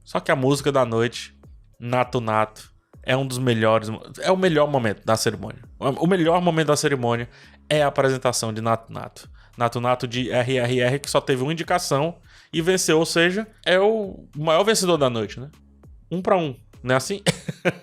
Só 0.03 0.19
que 0.19 0.31
a 0.31 0.35
música 0.35 0.71
da 0.71 0.85
noite, 0.85 1.37
Nato 1.79 2.19
Nato, 2.19 2.71
é 3.03 3.15
um 3.15 3.25
dos 3.25 3.37
melhores, 3.37 3.89
é 4.19 4.31
o 4.31 4.37
melhor 4.37 4.69
momento 4.69 5.05
da 5.05 5.15
cerimônia. 5.15 5.61
O 5.79 6.05
melhor 6.05 6.41
momento 6.41 6.67
da 6.67 6.75
cerimônia 6.75 7.29
é 7.69 7.81
a 7.81 7.87
apresentação 7.87 8.51
de 8.51 8.61
Nato 8.61 8.91
Nato. 8.91 9.29
Nato 9.57 9.79
Nato 9.79 10.07
de 10.07 10.29
RRR, 10.29 10.99
que 10.99 11.09
só 11.09 11.21
teve 11.21 11.41
uma 11.41 11.53
indicação 11.53 12.17
e 12.51 12.61
venceu, 12.61 12.99
ou 12.99 13.05
seja, 13.05 13.47
é 13.65 13.79
o 13.79 14.27
maior 14.35 14.63
vencedor 14.63 14.97
da 14.97 15.09
noite, 15.09 15.39
né? 15.39 15.49
Um 16.11 16.21
para 16.21 16.37
um. 16.37 16.55
Não 16.87 16.95
é 16.95 16.97
assim? 16.97 17.21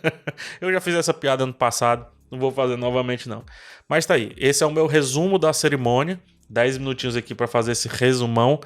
eu 0.61 0.73
já 0.73 0.81
fiz 0.81 0.95
essa 0.95 1.13
piada 1.13 1.45
ano 1.45 1.53
passado, 1.53 2.07
não 2.31 2.39
vou 2.39 2.51
fazer 2.51 2.77
novamente 2.77 3.29
não. 3.29 3.45
Mas 3.89 4.07
tá 4.07 4.15
aí, 4.15 4.33
esse 4.37 4.65
é 4.65 4.67
o 4.67 4.71
meu 4.71 4.87
resumo 4.87 5.39
da 5.39 5.53
cerimônia. 5.53 6.19
10 6.49 6.79
minutinhos 6.79 7.17
aqui 7.17 7.35
para 7.35 7.47
fazer 7.47 7.73
esse 7.73 7.89
resumão, 7.89 8.61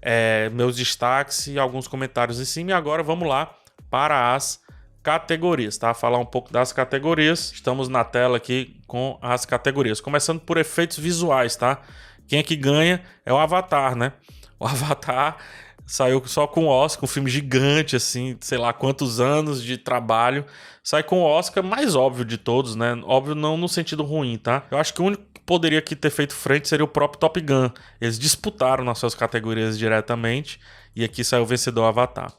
é, 0.00 0.48
meus 0.50 0.76
destaques 0.76 1.46
e 1.46 1.58
alguns 1.58 1.86
comentários 1.86 2.40
em 2.40 2.44
cima. 2.44 2.70
E 2.70 2.72
agora 2.72 3.02
vamos 3.02 3.28
lá 3.28 3.56
para 3.90 4.34
as 4.34 4.60
categorias, 5.02 5.76
tá? 5.76 5.94
Falar 5.94 6.18
um 6.18 6.26
pouco 6.26 6.52
das 6.52 6.72
categorias. 6.72 7.52
Estamos 7.52 7.88
na 7.88 8.04
tela 8.04 8.36
aqui 8.36 8.80
com 8.86 9.18
as 9.20 9.44
categorias. 9.44 10.00
Começando 10.00 10.40
por 10.40 10.56
efeitos 10.56 10.98
visuais, 10.98 11.56
tá? 11.56 11.80
Quem 12.26 12.38
é 12.38 12.42
que 12.42 12.56
ganha 12.56 13.02
é 13.24 13.32
o 13.32 13.38
Avatar, 13.38 13.96
né? 13.96 14.12
O 14.58 14.66
Avatar 14.66 15.38
saiu 15.86 16.22
só 16.26 16.46
com 16.46 16.64
o 16.64 16.68
Oscar, 16.68 17.04
um 17.04 17.08
filme 17.08 17.30
gigante, 17.30 17.96
assim, 17.96 18.36
sei 18.40 18.58
lá 18.58 18.72
quantos 18.72 19.20
anos 19.20 19.62
de 19.62 19.76
trabalho. 19.76 20.44
Sai 20.82 21.02
com 21.02 21.20
o 21.20 21.24
Oscar 21.24 21.62
mais 21.62 21.94
óbvio 21.94 22.24
de 22.24 22.38
todos, 22.38 22.74
né? 22.74 23.00
Óbvio 23.04 23.34
não 23.34 23.56
no 23.56 23.68
sentido 23.68 24.02
ruim, 24.02 24.38
tá? 24.38 24.64
Eu 24.70 24.78
acho 24.78 24.94
que 24.94 25.02
o 25.02 25.04
único 25.04 25.22
que 25.34 25.40
poderia 25.40 25.78
aqui 25.78 25.94
ter 25.94 26.10
feito 26.10 26.34
frente 26.34 26.68
seria 26.68 26.84
o 26.84 26.88
próprio 26.88 27.20
Top 27.20 27.40
Gun. 27.40 27.70
Eles 28.00 28.18
disputaram 28.18 28.84
nas 28.84 28.98
suas 28.98 29.14
categorias 29.14 29.78
diretamente 29.78 30.60
e 30.94 31.04
aqui 31.04 31.22
saiu 31.24 31.42
o 31.42 31.46
vencedor 31.46 31.84
Avatar. 31.84 32.32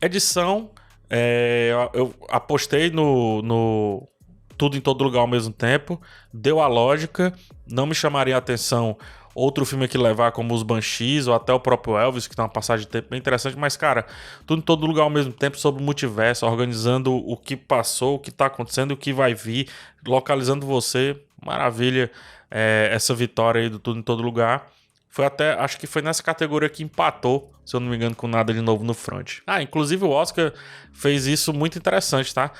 Edição, 0.00 0.70
é, 1.08 1.70
eu 1.92 2.14
apostei 2.28 2.90
no, 2.90 3.40
no 3.42 4.08
tudo 4.56 4.76
em 4.76 4.80
todo 4.80 5.04
lugar 5.04 5.20
ao 5.20 5.26
mesmo 5.26 5.52
tempo, 5.52 6.00
deu 6.32 6.60
a 6.60 6.66
lógica, 6.66 7.32
não 7.66 7.86
me 7.86 7.94
chamaria 7.94 8.34
a 8.34 8.38
atenção 8.38 8.96
outro 9.34 9.64
filme 9.66 9.88
que 9.88 9.98
levar 9.98 10.32
como 10.32 10.54
os 10.54 10.62
Banshees 10.62 11.26
ou 11.26 11.34
até 11.34 11.52
o 11.52 11.60
próprio 11.60 11.96
Elvis, 11.96 12.26
que 12.26 12.36
tem 12.36 12.42
uma 12.42 12.48
passagem 12.48 12.86
de 12.86 12.92
tempo 12.92 13.08
bem 13.10 13.18
interessante, 13.18 13.56
mas 13.58 13.76
cara, 13.76 14.06
tudo 14.46 14.60
em 14.60 14.62
todo 14.62 14.86
lugar 14.86 15.02
ao 15.02 15.10
mesmo 15.10 15.32
tempo 15.32 15.58
sobre 15.58 15.82
o 15.82 15.84
multiverso, 15.84 16.46
organizando 16.46 17.14
o 17.14 17.36
que 17.36 17.56
passou, 17.56 18.16
o 18.16 18.18
que 18.18 18.30
tá 18.30 18.46
acontecendo, 18.46 18.92
o 18.92 18.96
que 18.96 19.12
vai 19.12 19.34
vir, 19.34 19.68
localizando 20.06 20.66
você, 20.66 21.20
maravilha 21.44 22.10
é, 22.50 22.88
essa 22.92 23.14
vitória 23.14 23.62
aí 23.62 23.68
do 23.68 23.78
tudo 23.78 23.98
em 23.98 24.02
todo 24.02 24.22
lugar. 24.22 24.68
Foi 25.08 25.24
até, 25.24 25.52
acho 25.52 25.78
que 25.78 25.86
foi 25.86 26.02
nessa 26.02 26.22
categoria 26.22 26.68
que 26.68 26.82
empatou, 26.82 27.52
se 27.64 27.76
eu 27.76 27.80
não 27.80 27.88
me 27.88 27.96
engano, 27.96 28.16
com 28.16 28.26
nada 28.26 28.52
de 28.52 28.60
novo 28.60 28.82
no 28.82 28.94
front. 28.94 29.38
Ah, 29.46 29.62
inclusive 29.62 30.04
o 30.04 30.10
Oscar 30.10 30.52
fez 30.92 31.26
isso 31.26 31.52
muito 31.52 31.78
interessante, 31.78 32.34
tá? 32.34 32.50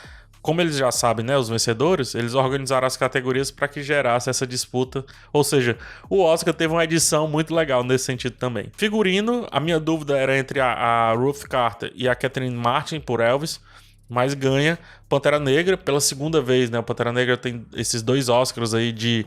Como 0.45 0.61
eles 0.61 0.77
já 0.77 0.93
sabem, 0.93 1.25
né, 1.25 1.39
os 1.39 1.49
vencedores, 1.49 2.15
eles 2.15 2.35
organizaram 2.35 2.87
as 2.87 2.99
categorias 2.99 3.51
para 3.51 3.67
que 3.67 3.83
gerasse 3.83 4.29
essa 4.29 4.47
disputa. 4.47 5.03
Ou 5.33 5.43
seja, 5.43 5.79
o 6.07 6.21
Oscar 6.21 6.53
teve 6.53 6.71
uma 6.71 6.85
edição 6.85 7.27
muito 7.27 7.55
legal 7.55 7.83
nesse 7.83 8.05
sentido 8.05 8.37
também. 8.37 8.71
Figurino, 8.77 9.49
a 9.51 9.59
minha 9.59 9.81
dúvida 9.81 10.19
era 10.19 10.37
entre 10.37 10.61
a, 10.61 10.71
a 10.71 11.15
Ruth 11.15 11.45
Carter 11.45 11.91
e 11.95 12.07
a 12.07 12.15
Catherine 12.15 12.55
Martin 12.55 13.01
por 13.01 13.21
Elvis 13.21 13.59
mas 14.09 14.35
ganha 14.35 14.79
Pantera 15.09 15.39
Negra 15.39 15.77
pela 15.77 16.01
segunda 16.01 16.41
vez, 16.41 16.71
né? 16.71 16.79
O 16.79 16.83
Pantera 16.83 17.13
Negra 17.13 17.37
tem 17.37 17.67
esses 17.75 18.03
dois 18.03 18.29
Oscars 18.29 18.75
aí 18.75 18.93
de, 18.93 19.25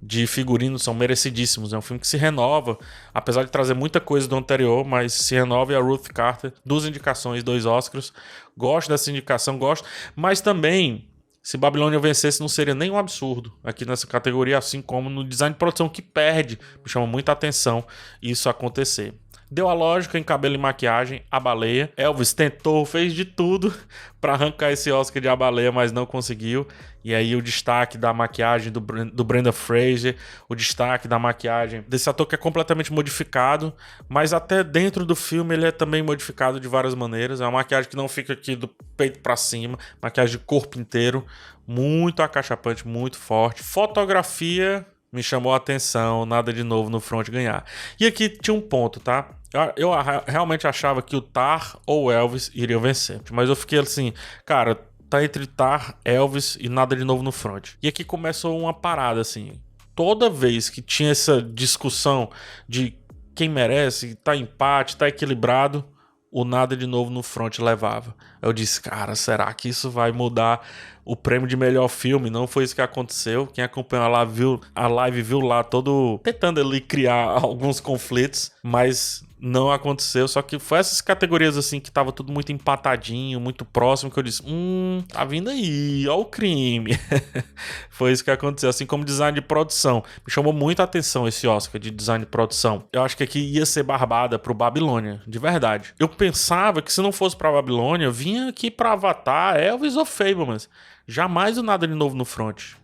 de 0.00 0.26
figurino, 0.26 0.78
são 0.78 0.94
merecidíssimos. 0.94 1.72
É 1.72 1.78
um 1.78 1.82
filme 1.82 2.00
que 2.00 2.06
se 2.06 2.16
renova, 2.16 2.78
apesar 3.12 3.44
de 3.44 3.50
trazer 3.50 3.74
muita 3.74 4.00
coisa 4.00 4.28
do 4.28 4.36
anterior, 4.36 4.84
mas 4.84 5.12
se 5.12 5.34
renova 5.34 5.72
e 5.72 5.76
a 5.76 5.80
Ruth 5.80 6.08
Carter, 6.08 6.52
duas 6.64 6.84
indicações, 6.84 7.42
dois 7.42 7.66
Oscars. 7.66 8.12
Gosto 8.56 8.88
dessa 8.88 9.10
indicação, 9.10 9.58
gosto, 9.58 9.86
mas 10.14 10.40
também. 10.40 11.06
Se 11.42 11.56
Babilônia 11.56 11.98
vencesse, 11.98 12.38
não 12.38 12.48
seria 12.48 12.74
nenhum 12.74 12.98
absurdo 12.98 13.50
aqui 13.64 13.86
nessa 13.86 14.06
categoria, 14.06 14.58
assim 14.58 14.82
como 14.82 15.08
no 15.08 15.24
design 15.24 15.54
de 15.54 15.58
produção, 15.58 15.88
que 15.88 16.02
perde. 16.02 16.58
Me 16.84 16.90
chama 16.90 17.06
muita 17.06 17.32
atenção 17.32 17.82
isso 18.20 18.46
acontecer. 18.46 19.14
Deu 19.52 19.68
a 19.68 19.72
lógica 19.72 20.16
em 20.16 20.22
cabelo 20.22 20.54
e 20.54 20.58
maquiagem, 20.58 21.24
a 21.28 21.40
baleia. 21.40 21.92
Elvis 21.96 22.32
tentou, 22.32 22.86
fez 22.86 23.12
de 23.12 23.24
tudo 23.24 23.74
para 24.20 24.34
arrancar 24.34 24.70
esse 24.70 24.92
Oscar 24.92 25.20
de 25.20 25.28
a 25.28 25.34
baleia, 25.34 25.72
mas 25.72 25.90
não 25.90 26.06
conseguiu. 26.06 26.68
E 27.02 27.12
aí 27.12 27.34
o 27.34 27.42
destaque 27.42 27.98
da 27.98 28.12
maquiagem 28.14 28.70
do, 28.70 28.78
do 28.78 29.24
Brenda 29.24 29.50
Fraser, 29.50 30.16
o 30.48 30.54
destaque 30.54 31.08
da 31.08 31.18
maquiagem 31.18 31.84
desse 31.88 32.08
ator 32.08 32.26
que 32.26 32.36
é 32.36 32.38
completamente 32.38 32.92
modificado, 32.92 33.74
mas 34.08 34.32
até 34.32 34.62
dentro 34.62 35.04
do 35.04 35.16
filme 35.16 35.52
ele 35.54 35.66
é 35.66 35.72
também 35.72 36.00
modificado 36.00 36.60
de 36.60 36.68
várias 36.68 36.94
maneiras. 36.94 37.40
É 37.40 37.44
uma 37.44 37.58
maquiagem 37.58 37.90
que 37.90 37.96
não 37.96 38.06
fica 38.06 38.34
aqui 38.34 38.54
do 38.54 38.68
peito 38.96 39.18
para 39.18 39.34
cima, 39.34 39.76
maquiagem 40.00 40.38
de 40.38 40.44
corpo 40.44 40.78
inteiro, 40.78 41.26
muito 41.66 42.22
acachapante, 42.22 42.86
muito 42.86 43.18
forte. 43.18 43.64
Fotografia 43.64 44.86
me 45.12 45.22
chamou 45.22 45.52
a 45.52 45.56
atenção, 45.56 46.24
nada 46.24 46.52
de 46.52 46.62
novo 46.62 46.88
no 46.88 47.00
front 47.00 47.28
ganhar. 47.30 47.64
E 47.98 48.06
aqui 48.06 48.28
tinha 48.28 48.54
um 48.54 48.60
ponto, 48.60 49.00
tá? 49.00 49.39
Eu 49.76 49.90
realmente 50.26 50.66
achava 50.66 51.02
que 51.02 51.16
o 51.16 51.20
Tar 51.20 51.76
ou 51.86 52.04
o 52.04 52.12
Elvis 52.12 52.50
iriam 52.54 52.80
vencer. 52.80 53.20
Mas 53.32 53.48
eu 53.48 53.56
fiquei 53.56 53.80
assim, 53.80 54.12
cara, 54.46 54.78
tá 55.08 55.24
entre 55.24 55.46
Tar, 55.46 55.98
Elvis 56.04 56.56
e 56.60 56.68
nada 56.68 56.94
de 56.94 57.02
novo 57.02 57.22
no 57.22 57.32
front. 57.32 57.70
E 57.82 57.88
aqui 57.88 58.04
começou 58.04 58.58
uma 58.58 58.72
parada 58.72 59.20
assim. 59.20 59.60
Toda 59.96 60.30
vez 60.30 60.70
que 60.70 60.80
tinha 60.80 61.10
essa 61.10 61.42
discussão 61.42 62.30
de 62.68 62.94
quem 63.34 63.48
merece, 63.48 64.14
tá 64.14 64.36
empate, 64.36 64.96
tá 64.96 65.08
equilibrado, 65.08 65.84
o 66.30 66.44
nada 66.44 66.76
de 66.76 66.86
novo 66.86 67.10
no 67.10 67.22
front 67.22 67.58
levava. 67.58 68.14
Eu 68.40 68.52
disse, 68.52 68.80
cara, 68.80 69.16
será 69.16 69.52
que 69.52 69.68
isso 69.68 69.90
vai 69.90 70.12
mudar 70.12 70.64
o 71.04 71.16
prêmio 71.16 71.48
de 71.48 71.56
melhor 71.56 71.88
filme? 71.88 72.30
Não 72.30 72.46
foi 72.46 72.64
isso 72.64 72.74
que 72.74 72.80
aconteceu. 72.80 73.48
Quem 73.48 73.64
acompanhou 73.64 74.06
a 74.06 74.08
live 74.08 74.32
viu, 74.32 74.60
a 74.74 74.86
live 74.86 75.22
viu 75.22 75.40
lá 75.40 75.64
todo 75.64 76.20
tentando 76.22 76.60
ali 76.60 76.80
criar 76.80 77.24
alguns 77.42 77.80
conflitos, 77.80 78.52
mas 78.62 79.24
não 79.40 79.72
aconteceu, 79.72 80.28
só 80.28 80.42
que 80.42 80.58
foi 80.58 80.78
essas 80.78 81.00
categorias 81.00 81.56
assim 81.56 81.80
que 81.80 81.90
tava 81.90 82.12
tudo 82.12 82.32
muito 82.32 82.52
empatadinho, 82.52 83.40
muito 83.40 83.64
próximo, 83.64 84.10
que 84.10 84.18
eu 84.18 84.22
disse: 84.22 84.42
Hum, 84.46 85.02
tá 85.08 85.24
vindo 85.24 85.48
aí, 85.48 86.06
ó 86.08 86.20
o 86.20 86.26
crime. 86.26 86.98
foi 87.88 88.12
isso 88.12 88.22
que 88.22 88.30
aconteceu, 88.30 88.68
assim 88.68 88.84
como 88.84 89.04
design 89.04 89.34
de 89.34 89.40
produção. 89.40 90.04
Me 90.26 90.32
chamou 90.32 90.52
muito 90.52 90.82
atenção 90.82 91.26
esse 91.26 91.46
Oscar 91.46 91.80
de 91.80 91.90
design 91.90 92.24
de 92.24 92.30
produção. 92.30 92.84
Eu 92.92 93.02
acho 93.02 93.16
que 93.16 93.22
aqui 93.22 93.40
ia 93.40 93.64
ser 93.64 93.82
barbada 93.82 94.38
pro 94.38 94.52
Babilônia, 94.52 95.22
de 95.26 95.38
verdade. 95.38 95.94
Eu 95.98 96.08
pensava 96.08 96.82
que 96.82 96.92
se 96.92 97.00
não 97.00 97.12
fosse 97.12 97.36
pra 97.36 97.50
Babilônia, 97.50 98.10
vinha 98.10 98.48
aqui 98.48 98.70
pra 98.70 98.92
Avatar, 98.92 99.56
Elvis 99.56 99.96
ou 99.96 100.04
Fablemans. 100.04 100.68
Jamais 101.06 101.56
o 101.56 101.62
nada 101.62 101.88
de 101.88 101.94
novo 101.94 102.14
no 102.14 102.24
front. 102.24 102.74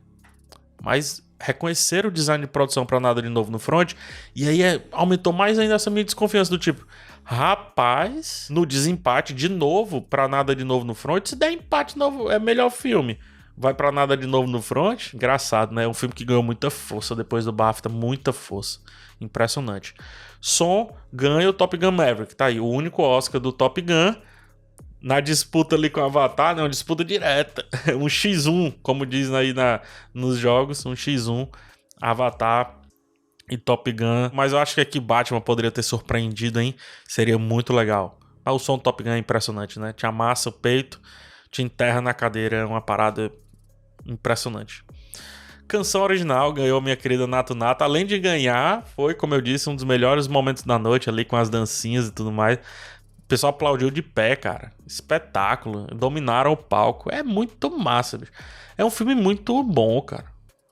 Mas 0.82 1.25
reconhecer 1.40 2.06
o 2.06 2.10
design 2.10 2.44
de 2.44 2.50
produção 2.50 2.86
para 2.86 3.00
nada 3.00 3.20
de 3.20 3.28
novo 3.28 3.50
no 3.50 3.58
front. 3.58 3.92
E 4.34 4.48
aí 4.48 4.62
é, 4.62 4.82
aumentou 4.92 5.32
mais 5.32 5.58
ainda 5.58 5.74
essa 5.74 5.90
minha 5.90 6.04
desconfiança 6.04 6.50
do 6.50 6.58
tipo, 6.58 6.86
rapaz, 7.24 8.48
no 8.50 8.64
desempate 8.64 9.34
de 9.34 9.48
novo 9.48 10.00
para 10.00 10.28
nada 10.28 10.54
de 10.54 10.64
novo 10.64 10.84
no 10.84 10.94
front, 10.94 11.26
se 11.26 11.36
der 11.36 11.52
empate 11.52 11.98
novo 11.98 12.30
é 12.30 12.38
melhor 12.38 12.70
filme. 12.70 13.18
Vai 13.58 13.72
para 13.72 13.90
nada 13.90 14.16
de 14.16 14.26
novo 14.26 14.46
no 14.46 14.60
front, 14.60 15.14
engraçado, 15.14 15.74
né? 15.74 15.84
É 15.84 15.88
um 15.88 15.94
filme 15.94 16.14
que 16.14 16.26
ganhou 16.26 16.42
muita 16.42 16.68
força 16.68 17.14
depois 17.14 17.46
do 17.46 17.52
BAFTA, 17.52 17.88
muita 17.88 18.30
força. 18.30 18.80
Impressionante. 19.18 19.94
Som 20.42 20.94
ganha 21.10 21.48
o 21.48 21.54
Top 21.54 21.74
Gun 21.74 21.90
Maverick, 21.90 22.36
tá 22.36 22.46
aí, 22.46 22.60
o 22.60 22.66
único 22.66 23.02
Oscar 23.02 23.40
do 23.40 23.50
Top 23.50 23.80
Gun 23.80 24.14
na 25.00 25.20
disputa 25.20 25.76
ali 25.76 25.90
com 25.90 26.00
o 26.00 26.04
Avatar, 26.04 26.54
né? 26.54 26.62
Uma 26.62 26.68
disputa 26.68 27.04
direta. 27.04 27.64
Um 27.94 28.06
X1, 28.06 28.74
como 28.82 29.06
diz 29.06 29.32
aí 29.32 29.52
na, 29.52 29.80
nos 30.12 30.38
jogos, 30.38 30.84
um 30.86 30.92
X1. 30.92 31.48
Avatar 32.00 32.80
e 33.50 33.56
Top 33.56 33.90
Gun. 33.90 34.30
Mas 34.32 34.52
eu 34.52 34.58
acho 34.58 34.74
que 34.74 34.80
aqui 34.80 35.00
Batman 35.00 35.40
poderia 35.40 35.70
ter 35.70 35.82
surpreendido, 35.82 36.60
hein? 36.60 36.74
Seria 37.06 37.38
muito 37.38 37.72
legal. 37.72 38.18
Mas 38.44 38.54
o 38.54 38.58
som 38.58 38.76
do 38.76 38.82
Top 38.82 39.02
Gun 39.02 39.10
é 39.10 39.18
impressionante, 39.18 39.78
né? 39.78 39.92
Te 39.92 40.06
amassa 40.06 40.48
o 40.48 40.52
peito, 40.52 41.00
te 41.50 41.62
enterra 41.62 42.00
na 42.00 42.12
cadeira. 42.12 42.56
É 42.56 42.64
uma 42.64 42.80
parada 42.80 43.32
impressionante. 44.04 44.84
Canção 45.68 46.02
original 46.02 46.52
ganhou 46.52 46.80
minha 46.80 46.94
querida 46.94 47.26
Nato 47.26 47.52
Nato. 47.52 47.82
Além 47.82 48.06
de 48.06 48.18
ganhar, 48.20 48.84
foi, 48.94 49.14
como 49.14 49.34
eu 49.34 49.40
disse, 49.40 49.68
um 49.68 49.74
dos 49.74 49.82
melhores 49.82 50.28
momentos 50.28 50.62
da 50.62 50.78
noite 50.78 51.10
ali 51.10 51.24
com 51.24 51.36
as 51.36 51.48
dancinhas 51.48 52.06
e 52.06 52.12
tudo 52.12 52.30
mais. 52.30 52.60
O 53.26 53.28
pessoal 53.28 53.50
aplaudiu 53.50 53.90
de 53.90 54.02
pé, 54.02 54.36
cara. 54.36 54.72
Espetáculo. 54.86 55.88
Dominaram 55.88 56.52
o 56.52 56.56
palco. 56.56 57.12
É 57.12 57.24
muito 57.24 57.76
massa, 57.76 58.16
bicho. 58.16 58.30
É 58.78 58.84
um 58.84 58.90
filme 58.90 59.16
muito 59.16 59.64
bom, 59.64 60.00
cara. 60.00 60.26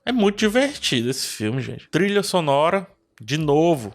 É 0.05 0.11
muito 0.13 0.37
divertido 0.37 1.09
esse 1.09 1.27
filme, 1.27 1.61
gente. 1.61 1.89
Trilha 1.89 2.23
sonora, 2.23 2.87
de 3.19 3.37
novo. 3.37 3.93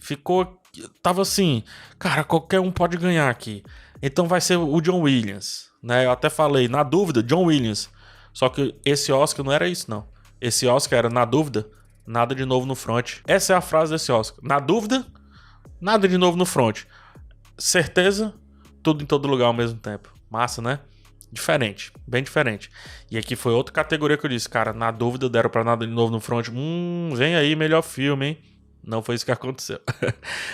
Ficou. 0.00 0.60
Tava 1.00 1.22
assim, 1.22 1.62
cara, 1.96 2.24
qualquer 2.24 2.58
um 2.58 2.72
pode 2.72 2.96
ganhar 2.96 3.30
aqui. 3.30 3.62
Então 4.02 4.26
vai 4.26 4.40
ser 4.40 4.56
o 4.56 4.80
John 4.80 5.02
Williams, 5.02 5.68
né? 5.80 6.04
Eu 6.04 6.10
até 6.10 6.28
falei, 6.28 6.66
na 6.66 6.82
dúvida, 6.82 7.22
John 7.22 7.44
Williams. 7.44 7.88
Só 8.32 8.48
que 8.48 8.74
esse 8.84 9.12
Oscar 9.12 9.44
não 9.44 9.52
era 9.52 9.68
isso, 9.68 9.88
não. 9.88 10.08
Esse 10.40 10.66
Oscar 10.66 11.00
era, 11.00 11.08
na 11.08 11.24
dúvida, 11.24 11.70
nada 12.04 12.34
de 12.34 12.44
novo 12.44 12.66
no 12.66 12.74
front. 12.74 13.20
Essa 13.28 13.52
é 13.52 13.56
a 13.56 13.60
frase 13.60 13.92
desse 13.92 14.10
Oscar. 14.10 14.40
Na 14.42 14.58
dúvida, 14.58 15.06
nada 15.80 16.08
de 16.08 16.18
novo 16.18 16.36
no 16.36 16.44
front 16.44 16.84
certeza, 17.56 18.34
tudo 18.82 19.02
em 19.02 19.06
todo 19.06 19.28
lugar 19.28 19.46
ao 19.46 19.52
mesmo 19.52 19.78
tempo. 19.78 20.12
Massa, 20.30 20.62
né? 20.62 20.80
Diferente, 21.32 21.90
bem 22.06 22.22
diferente. 22.22 22.70
E 23.10 23.16
aqui 23.16 23.34
foi 23.34 23.52
outra 23.52 23.72
categoria 23.72 24.18
que 24.18 24.26
eu 24.26 24.30
disse, 24.30 24.48
cara, 24.48 24.72
na 24.72 24.90
dúvida 24.90 25.30
deram 25.30 25.48
pra 25.48 25.64
nada 25.64 25.86
de 25.86 25.92
novo 25.92 26.12
no 26.12 26.20
front. 26.20 26.48
Hum, 26.52 27.10
vem 27.14 27.34
aí, 27.34 27.56
melhor 27.56 27.82
filme, 27.82 28.26
hein? 28.26 28.38
Não 28.84 29.02
foi 29.02 29.14
isso 29.14 29.24
que 29.24 29.32
aconteceu. 29.32 29.80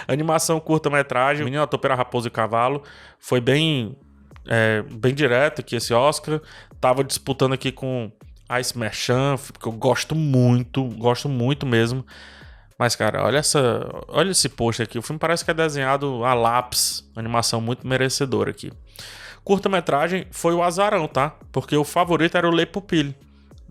Animação 0.06 0.60
curta-metragem, 0.60 1.44
Menina 1.44 1.66
Topeira 1.66 1.94
Raposo 1.94 2.28
e 2.28 2.30
Cavalo. 2.30 2.82
Foi 3.18 3.40
bem, 3.40 3.96
é, 4.46 4.82
bem 4.82 5.14
direto 5.14 5.60
aqui 5.60 5.74
esse 5.74 5.92
Oscar. 5.92 6.40
Tava 6.80 7.02
disputando 7.02 7.54
aqui 7.54 7.72
com 7.72 8.12
Ice 8.60 8.78
Merchant, 8.78 9.38
porque 9.52 9.66
eu 9.66 9.72
gosto 9.72 10.14
muito, 10.14 10.84
gosto 10.90 11.28
muito 11.28 11.66
mesmo. 11.66 12.06
Mas, 12.78 12.94
cara, 12.94 13.24
olha 13.24 13.38
essa. 13.38 13.88
Olha 14.06 14.30
esse 14.30 14.48
post 14.48 14.82
aqui. 14.82 14.98
O 14.98 15.02
filme 15.02 15.18
parece 15.18 15.44
que 15.44 15.50
é 15.50 15.54
desenhado 15.54 16.24
a 16.24 16.32
lápis. 16.32 17.04
Animação 17.16 17.60
muito 17.60 17.86
merecedora 17.86 18.50
aqui. 18.50 18.70
Curta-metragem 19.42 20.26
foi 20.30 20.54
o 20.54 20.62
azarão, 20.62 21.08
tá? 21.08 21.34
Porque 21.50 21.76
o 21.76 21.82
favorito 21.82 22.36
era 22.36 22.48
o 22.48 22.54
Le 22.54 22.66
Pupille. 22.66 23.16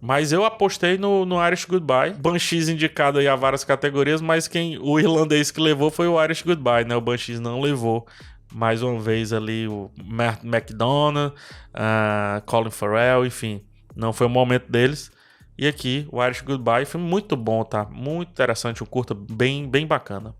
Mas 0.02 0.32
eu 0.32 0.46
apostei 0.46 0.98
no, 0.98 1.26
no 1.26 1.44
Irish 1.46 1.66
Goodbye. 1.66 2.14
Banshees 2.14 2.68
indicado 2.68 3.20
aí 3.20 3.28
a 3.28 3.36
várias 3.36 3.64
categorias, 3.64 4.22
mas 4.22 4.48
quem 4.48 4.78
o 4.78 5.00
irlandês 5.00 5.52
que 5.52 5.60
levou 5.60 5.90
foi 5.90 6.08
o 6.08 6.22
Irish 6.24 6.44
Goodbye, 6.44 6.86
né? 6.86 6.96
O 6.96 7.02
Banshees 7.02 7.40
não 7.40 7.62
levou. 7.62 8.06
Mais 8.54 8.82
uma 8.82 9.00
vez 9.00 9.34
ali 9.34 9.68
o 9.68 9.92
Matt 10.04 10.44
McDonough, 10.44 11.34
uh, 11.74 12.42
Colin 12.46 12.72
Farrell, 12.72 13.26
enfim. 13.26 13.64
Não 13.96 14.14
foi 14.14 14.28
o 14.28 14.30
momento 14.30 14.72
deles. 14.72 15.12
E 15.58 15.68
aqui, 15.68 16.08
o 16.12 16.24
Irish 16.24 16.42
Goodbye 16.42 16.86
foi 16.86 17.02
muito 17.02 17.36
bom, 17.36 17.64
tá? 17.64 17.86
Muito 17.86 18.30
interessante, 18.30 18.84
um 18.84 18.86
curta 18.86 19.14
bem, 19.14 19.68
bem 19.68 19.88
bacana. 19.88 20.36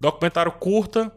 Documentário 0.00 0.52
curta, 0.52 1.12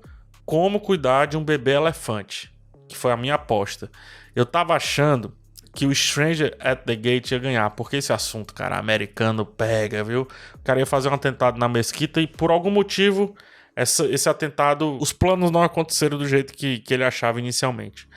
Como 0.45 0.79
Cuidar 0.79 1.25
de 1.25 1.37
um 1.37 1.43
Bebê 1.43 1.71
Elefante, 1.71 2.51
que 2.87 2.95
foi 2.95 3.11
a 3.11 3.17
minha 3.17 3.35
aposta. 3.35 3.89
Eu 4.35 4.45
tava 4.45 4.75
achando 4.75 5.35
que 5.73 5.85
o 5.85 5.95
Stranger 5.95 6.55
at 6.59 6.83
the 6.83 6.95
Gate 6.95 7.31
ia 7.31 7.39
ganhar, 7.39 7.69
porque 7.71 7.97
esse 7.97 8.11
assunto, 8.11 8.53
cara, 8.53 8.77
americano 8.77 9.45
pega, 9.45 10.03
viu? 10.03 10.27
O 10.55 10.59
cara 10.63 10.79
ia 10.79 10.85
fazer 10.85 11.09
um 11.09 11.13
atentado 11.13 11.57
na 11.57 11.69
mesquita 11.69 12.19
e 12.21 12.27
por 12.27 12.51
algum 12.51 12.69
motivo 12.69 13.35
essa, 13.75 14.05
esse 14.05 14.27
atentado, 14.27 14.97
os 14.99 15.13
planos 15.13 15.49
não 15.49 15.63
aconteceram 15.63 16.17
do 16.17 16.27
jeito 16.27 16.53
que, 16.53 16.79
que 16.79 16.93
ele 16.93 17.03
achava 17.03 17.39
inicialmente. 17.39 18.07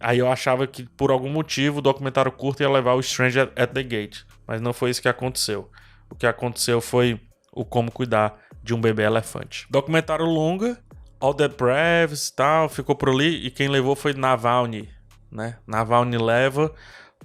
Aí 0.00 0.18
eu 0.18 0.30
achava 0.30 0.66
que 0.66 0.84
por 0.84 1.10
algum 1.10 1.28
motivo 1.28 1.78
o 1.78 1.82
documentário 1.82 2.30
curto 2.30 2.62
ia 2.62 2.70
levar 2.70 2.94
o 2.94 3.02
Stranger 3.02 3.52
at 3.56 3.72
the 3.72 3.82
Gate, 3.82 4.20
mas 4.46 4.60
não 4.60 4.72
foi 4.72 4.90
isso 4.90 5.02
que 5.02 5.08
aconteceu. 5.08 5.70
O 6.10 6.14
que 6.14 6.26
aconteceu 6.26 6.80
foi 6.80 7.20
o 7.52 7.64
como 7.64 7.90
cuidar 7.90 8.38
de 8.62 8.74
um 8.74 8.80
bebê 8.80 9.02
elefante. 9.02 9.66
Documentário 9.70 10.24
longa, 10.24 10.78
All 11.20 11.34
the 11.34 11.48
Breves 11.48 12.30
tal, 12.30 12.68
ficou 12.68 12.94
por 12.94 13.08
ali 13.08 13.46
e 13.46 13.50
quem 13.50 13.68
levou 13.68 13.96
foi 13.96 14.14
Navalny, 14.14 14.88
né? 15.30 15.58
Navalny 15.66 16.16
leva 16.16 16.72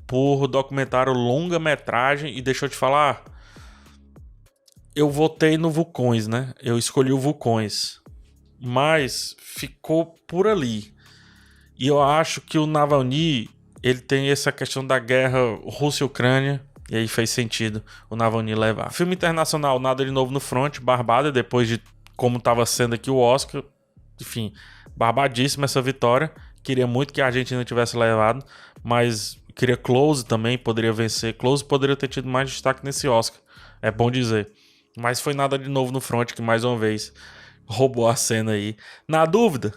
por 0.08 0.48
documentário 0.48 1.14
longa-metragem 1.14 2.36
e 2.38 2.42
deixou 2.42 2.68
de 2.68 2.76
falar. 2.76 3.24
Eu 4.96 5.10
votei 5.10 5.58
no 5.58 5.70
Vulcões, 5.70 6.28
né? 6.28 6.54
Eu 6.62 6.78
escolhi 6.78 7.12
o 7.12 7.20
Vulcões, 7.20 8.00
mas 8.60 9.36
ficou 9.40 10.16
por 10.28 10.48
ali. 10.48 10.93
E 11.78 11.88
eu 11.88 12.02
acho 12.02 12.42
que 12.42 12.58
o 12.58 12.66
Navalny, 12.66 13.50
ele 13.82 14.00
tem 14.00 14.30
essa 14.30 14.52
questão 14.52 14.86
da 14.86 15.00
guerra 15.00 15.40
Rússia-Ucrânia, 15.66 16.64
e 16.90 16.96
aí 16.96 17.08
fez 17.08 17.30
sentido 17.30 17.84
o 18.10 18.16
Navalny 18.16 18.56
levar. 18.56 18.92
Filme 18.92 19.14
internacional, 19.14 19.80
nada 19.80 20.06
de 20.06 20.12
novo 20.12 20.32
no 20.32 20.40
front, 20.40 20.80
Barbada, 20.80 21.32
depois 21.32 21.68
de 21.68 21.82
como 22.16 22.38
estava 22.38 22.66
sendo 22.66 22.94
aqui 22.96 23.10
o 23.10 23.18
Oscar. 23.18 23.64
Enfim, 24.22 24.54
barbadíssima 24.96 25.66
essa 25.66 25.82
vitória. 25.82 26.32
Queria 26.62 26.88
muito 26.88 27.14
que 27.14 27.22
a 27.22 27.26
Argentina 27.26 27.66
tivesse 27.66 27.98
levado, 27.98 28.46
mas 28.84 29.38
queria 29.56 29.76
Close 29.76 30.26
também, 30.26 30.58
poderia 30.58 30.94
vencer. 30.94 31.34
Close 31.34 31.64
poderia 31.64 31.96
ter 31.96 32.08
tido 32.08 32.30
mais 32.30 32.50
destaque 32.50 32.86
nesse 32.86 33.08
Oscar, 33.08 33.42
é 33.82 33.92
bom 33.92 34.10
dizer. 34.10 34.52
Mas 34.98 35.20
foi 35.20 35.34
nada 35.34 35.58
de 35.58 35.68
novo 35.68 35.92
no 35.92 36.00
front, 36.00 36.32
que 36.32 36.42
mais 36.42 36.64
uma 36.64 36.78
vez 36.78 37.12
roubou 37.66 38.08
a 38.08 38.16
cena 38.16 38.52
aí. 38.52 38.78
Na 39.08 39.26
dúvida, 39.26 39.74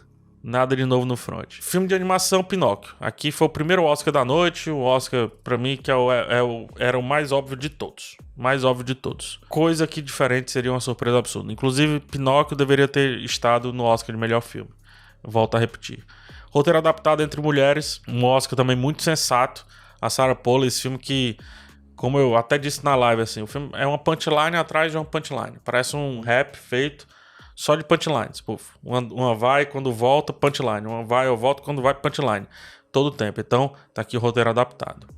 Nada 0.49 0.77
de 0.77 0.85
novo 0.85 1.05
no 1.05 1.17
front. 1.17 1.55
Filme 1.61 1.89
de 1.89 1.95
animação 1.97 2.45
Pinóquio. 2.45 2.95
Aqui 3.01 3.33
foi 3.33 3.49
o 3.49 3.51
primeiro 3.51 3.83
Oscar 3.83 4.13
da 4.13 4.25
noite. 4.25 4.71
O 4.71 4.79
Oscar, 4.79 5.29
para 5.43 5.59
mim, 5.59 5.77
que 5.77 5.91
é 5.91 5.95
o, 5.97 6.13
é 6.13 6.41
o, 6.41 6.69
era 6.79 6.97
o 6.97 7.03
mais 7.03 7.33
óbvio 7.33 7.57
de 7.57 7.69
todos. 7.69 8.17
Mais 8.37 8.63
óbvio 8.63 8.85
de 8.85 8.95
todos. 8.95 9.41
Coisa 9.49 9.89
que 9.89 10.01
diferente 10.01 10.53
seria 10.53 10.71
uma 10.71 10.79
surpresa 10.79 11.19
absurda. 11.19 11.53
Inclusive, 11.53 11.99
Pinóquio 11.99 12.57
deveria 12.57 12.87
ter 12.87 13.19
estado 13.25 13.73
no 13.73 13.83
Oscar 13.83 14.15
de 14.15 14.21
melhor 14.21 14.41
filme. 14.41 14.71
Volto 15.21 15.57
a 15.57 15.59
repetir. 15.59 16.05
Roteiro 16.53 16.79
adaptado 16.79 17.25
entre 17.25 17.41
mulheres. 17.41 18.01
Um 18.07 18.25
Oscar 18.25 18.57
também 18.57 18.77
muito 18.77 19.03
sensato. 19.03 19.67
A 20.01 20.09
Sarah 20.09 20.37
Polley, 20.37 20.69
esse 20.69 20.81
filme 20.81 20.97
que 20.97 21.37
como 21.97 22.21
eu 22.21 22.37
até 22.37 22.57
disse 22.57 22.85
na 22.85 22.95
live, 22.95 23.23
assim, 23.23 23.43
o 23.43 23.49
filme 23.49 23.71
é 23.73 23.85
uma 23.85 23.99
punchline 23.99 24.57
atrás 24.57 24.93
de 24.93 24.99
uma 24.99 25.05
punchline. 25.05 25.59
Parece 25.65 25.97
um 25.97 26.21
rap 26.21 26.57
feito 26.57 27.05
só 27.57 27.75
de 27.75 27.83
punchlines. 27.83 28.45
Uma, 28.85 28.99
uma 29.01 29.35
vai 29.35 29.65
quando 29.65 29.91
volta, 29.91 30.31
punchline. 30.31 30.87
Uma 30.87 31.03
vai 31.03 31.27
ou 31.27 31.39
volta 31.39 31.63
quando 31.63 31.81
vai, 31.81 31.95
punchline. 31.95 32.47
Todo 32.93 33.11
tempo. 33.11 33.41
Então, 33.41 33.73
tá 33.95 34.03
aqui 34.03 34.15
o 34.15 34.21
roteiro 34.21 34.51
adaptado. 34.51 35.09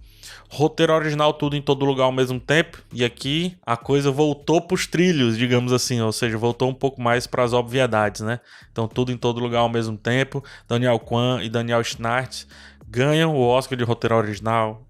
Roteiro 0.49 0.95
original, 0.95 1.35
tudo 1.35 1.57
em 1.57 1.61
todo 1.61 1.85
lugar 1.85 2.05
ao 2.05 2.13
mesmo 2.13 2.39
tempo. 2.39 2.81
E 2.93 3.05
aqui 3.05 3.59
a 3.67 3.77
coisa 3.77 4.13
voltou 4.13 4.61
pros 4.61 4.87
trilhos, 4.87 5.37
digamos 5.37 5.73
assim. 5.73 6.01
Ou 6.01 6.13
seja, 6.13 6.39
voltou 6.39 6.71
um 6.71 6.75
pouco 6.75 7.03
mais 7.03 7.27
para 7.27 7.43
as 7.43 7.53
obviedades, 7.53 8.21
né? 8.21 8.39
Então, 8.71 8.87
tudo 8.87 9.11
em 9.11 9.17
todo 9.17 9.41
lugar 9.41 9.59
ao 9.59 9.69
mesmo 9.69 9.99
tempo. 9.99 10.43
Daniel 10.69 11.01
Kwan 11.01 11.43
e 11.43 11.49
Daniel 11.49 11.83
Schnartz 11.83 12.47
ganham 12.87 13.35
o 13.35 13.41
Oscar 13.41 13.77
de 13.77 13.83
roteiro 13.83 14.15
original. 14.15 14.87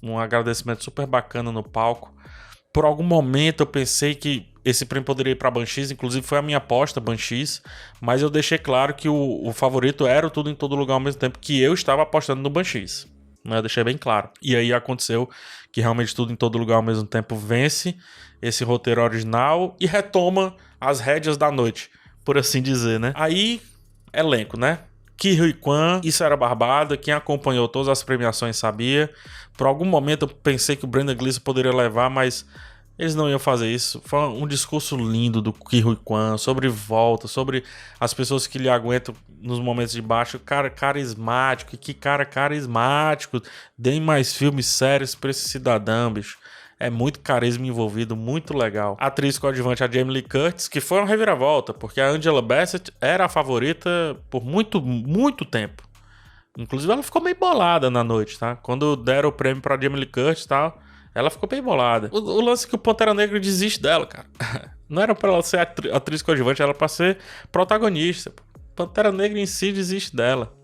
Um 0.00 0.20
agradecimento 0.20 0.84
super 0.84 1.06
bacana 1.06 1.50
no 1.50 1.64
palco. 1.64 2.14
Por 2.72 2.84
algum 2.84 3.02
momento 3.02 3.62
eu 3.62 3.66
pensei 3.66 4.14
que 4.14 4.51
esse 4.64 4.86
prêmio 4.86 5.04
poderia 5.04 5.32
ir 5.32 5.36
para 5.36 5.50
Banshees, 5.50 5.90
inclusive 5.90 6.26
foi 6.26 6.38
a 6.38 6.42
minha 6.42 6.58
aposta, 6.58 7.00
Banshees, 7.00 7.62
mas 8.00 8.22
eu 8.22 8.30
deixei 8.30 8.58
claro 8.58 8.94
que 8.94 9.08
o, 9.08 9.40
o, 9.44 9.52
favorito 9.52 10.06
era 10.06 10.26
o 10.26 10.30
Tudo 10.30 10.50
em 10.50 10.54
Todo 10.54 10.76
Lugar 10.76 10.94
ao 10.94 11.00
mesmo 11.00 11.20
tempo, 11.20 11.38
que 11.38 11.60
eu 11.60 11.74
estava 11.74 12.02
apostando 12.02 12.40
no 12.40 12.50
Banshees. 12.50 13.08
Né? 13.44 13.58
Eu 13.58 13.62
deixei 13.62 13.82
bem 13.82 13.98
claro. 13.98 14.30
E 14.40 14.54
aí 14.54 14.72
aconteceu 14.72 15.28
que 15.72 15.80
realmente 15.80 16.14
Tudo 16.14 16.32
em 16.32 16.36
Todo 16.36 16.58
Lugar 16.58 16.76
ao 16.76 16.82
mesmo 16.82 17.04
tempo 17.04 17.34
vence 17.34 17.96
esse 18.40 18.62
roteiro 18.62 19.02
original 19.02 19.76
e 19.80 19.86
retoma 19.86 20.54
as 20.80 21.00
rédeas 21.00 21.36
da 21.36 21.50
noite, 21.50 21.90
por 22.24 22.38
assim 22.38 22.60
dizer, 22.60 22.98
né? 22.98 23.12
Aí, 23.14 23.60
elenco, 24.12 24.58
né? 24.58 24.80
Ki 25.16 25.52
Kwan, 25.54 26.00
isso 26.02 26.24
era 26.24 26.36
barbada, 26.36 26.96
quem 26.96 27.14
acompanhou 27.14 27.68
todas 27.68 27.88
as 27.88 28.02
premiações 28.02 28.56
sabia. 28.56 29.08
Por 29.56 29.66
algum 29.68 29.84
momento 29.84 30.24
eu 30.24 30.28
pensei 30.28 30.74
que 30.74 30.84
o 30.84 30.88
Brandon 30.88 31.14
Gleeson 31.14 31.40
poderia 31.40 31.72
levar, 31.72 32.10
mas 32.10 32.44
eles 32.98 33.14
não 33.14 33.28
iam 33.28 33.38
fazer 33.38 33.68
isso. 33.68 34.02
Foi 34.04 34.20
um 34.20 34.46
discurso 34.46 34.96
lindo 34.96 35.40
do 35.40 35.52
Kihui 35.52 35.96
Kwan 35.96 36.36
sobre 36.36 36.68
volta, 36.68 37.26
sobre 37.26 37.64
as 37.98 38.12
pessoas 38.12 38.46
que 38.46 38.58
lhe 38.58 38.68
aguentam 38.68 39.14
nos 39.40 39.58
momentos 39.58 39.92
de 39.92 40.02
baixo. 40.02 40.38
Cara, 40.38 40.68
carismático. 40.68 41.76
Que 41.76 41.94
cara 41.94 42.24
carismático. 42.24 43.40
Deem 43.76 44.00
mais 44.00 44.34
filmes 44.34 44.66
sérios 44.66 45.14
pra 45.14 45.30
esse 45.30 45.48
cidadão, 45.48 46.12
bicho. 46.12 46.38
É 46.78 46.90
muito 46.90 47.20
carisma 47.20 47.66
envolvido, 47.66 48.16
muito 48.16 48.56
legal. 48.56 48.96
A 49.00 49.06
atriz 49.06 49.38
coadjuvante, 49.38 49.84
a 49.84 49.90
Jamie 49.90 50.14
Lee 50.14 50.22
Curtis, 50.22 50.66
que 50.66 50.80
foi 50.80 50.98
uma 50.98 51.06
reviravolta, 51.06 51.72
porque 51.72 52.00
a 52.00 52.08
Angela 52.08 52.42
Bassett 52.42 52.92
era 53.00 53.24
a 53.24 53.28
favorita 53.28 54.16
por 54.28 54.44
muito, 54.44 54.82
muito 54.82 55.44
tempo. 55.44 55.84
Inclusive, 56.58 56.92
ela 56.92 57.02
ficou 57.02 57.22
meio 57.22 57.36
bolada 57.38 57.88
na 57.88 58.02
noite, 58.02 58.38
tá? 58.38 58.56
Quando 58.56 58.96
deram 58.96 59.28
o 59.28 59.32
prêmio 59.32 59.62
pra 59.62 59.80
Jamie 59.80 60.00
Lee 60.00 60.06
Curtis 60.06 60.44
e 60.44 60.48
tal 60.48 60.78
ela 61.14 61.30
ficou 61.30 61.48
bem 61.48 61.62
bolada. 61.62 62.08
O, 62.12 62.18
o, 62.18 62.40
lance 62.40 62.66
é 62.66 62.68
que 62.68 62.74
o 62.74 62.78
Pantera 62.78 63.12
Negra 63.12 63.38
desiste 63.38 63.80
dela, 63.80 64.06
cara. 64.06 64.26
Não 64.88 65.00
era 65.02 65.14
pra 65.14 65.30
ela 65.30 65.42
ser 65.42 65.58
atri 65.58 65.90
atriz 65.90 66.22
coadjuvante, 66.22 66.62
era 66.62 66.74
pra 66.74 66.88
ser 66.88 67.18
protagonista. 67.50 68.32
Pantera 68.74 69.12
Negra 69.12 69.38
em 69.38 69.46
si 69.46 69.72
desiste 69.72 70.14
dela. 70.14 70.54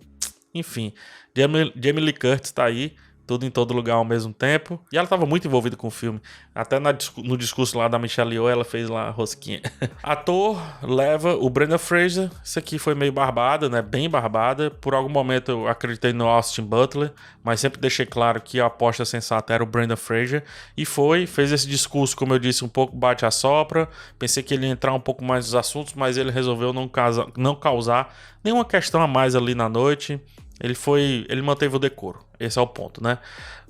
Enfim, 0.55 0.93
Jamie, 1.37 1.73
Jamie 1.77 2.05
Lee 2.05 2.13
Curtis 2.13 2.51
tá 2.51 2.65
aí 2.65 2.97
tudo 3.29 3.45
em 3.45 3.51
todo 3.51 3.75
lugar 3.75 3.97
ao 3.97 4.05
mesmo 4.07 4.33
tempo. 4.33 4.81
E 4.91 4.97
ela 4.97 5.05
estava 5.05 5.27
muito 5.27 5.47
envolvida 5.47 5.77
com 5.77 5.89
o 5.89 5.91
filme. 5.91 6.19
Até 6.55 6.81
na, 6.81 6.97
no 7.19 7.37
discurso 7.37 7.77
lá 7.77 7.87
da 7.87 7.99
Michelle 7.99 8.33
Yeoh, 8.33 8.49
ela 8.49 8.65
fez 8.65 8.89
lá 8.89 9.03
a 9.03 9.11
rosquinha. 9.11 9.61
Ator 10.03 10.59
leva 10.83 11.35
o 11.35 11.51
Brenda 11.51 11.77
Fraser. 11.77 12.31
Isso 12.43 12.59
aqui 12.59 12.79
foi 12.79 12.95
meio 12.95 13.13
barbada, 13.13 13.69
né? 13.69 13.83
Bem 13.83 14.09
barbada. 14.09 14.71
Por 14.71 14.95
algum 14.95 15.11
momento 15.11 15.51
eu 15.51 15.69
acreditei 15.69 16.15
no 16.15 16.27
Austin 16.27 16.63
Butler, 16.63 17.13
mas 17.45 17.61
sempre 17.61 17.79
deixei 17.79 18.07
claro 18.07 18.41
que 18.41 18.61
a 18.61 18.67
aposta 18.67 19.05
sensata 19.05 19.53
era 19.53 19.63
o 19.63 19.67
Brenda 19.67 19.95
Fraser. 19.95 20.43
E 20.75 20.87
foi, 20.87 21.27
fez 21.27 21.53
esse 21.53 21.69
discurso, 21.69 22.17
como 22.17 22.33
eu 22.33 22.39
disse, 22.39 22.65
um 22.65 22.69
pouco 22.69 22.97
bate 22.97 23.27
a 23.27 23.31
sopra. 23.31 23.91
Pensei 24.19 24.43
que 24.43 24.55
ele 24.55 24.65
ia 24.65 24.73
entrar 24.73 24.95
um 24.95 25.01
pouco 25.01 25.23
mais 25.23 25.45
nos 25.45 25.55
assuntos, 25.55 25.93
mas 25.93 26.17
ele 26.17 26.31
resolveu 26.31 26.73
não, 26.73 26.89
casa, 26.89 27.27
não 27.37 27.55
causar 27.55 28.17
nenhuma 28.43 28.65
questão 28.65 29.03
a 29.03 29.07
mais 29.07 29.37
ali 29.37 29.55
na 29.55 29.69
noite. 29.69 30.19
Ele 30.61 30.75
foi. 30.75 31.27
Ele 31.29 31.43
manteve 31.43 31.77
o 31.77 31.79
decoro. 31.79 32.25
Esse 32.39 32.59
é 32.59 32.63
o 32.63 32.67
ponto, 32.67 33.03
né? 33.03 33.19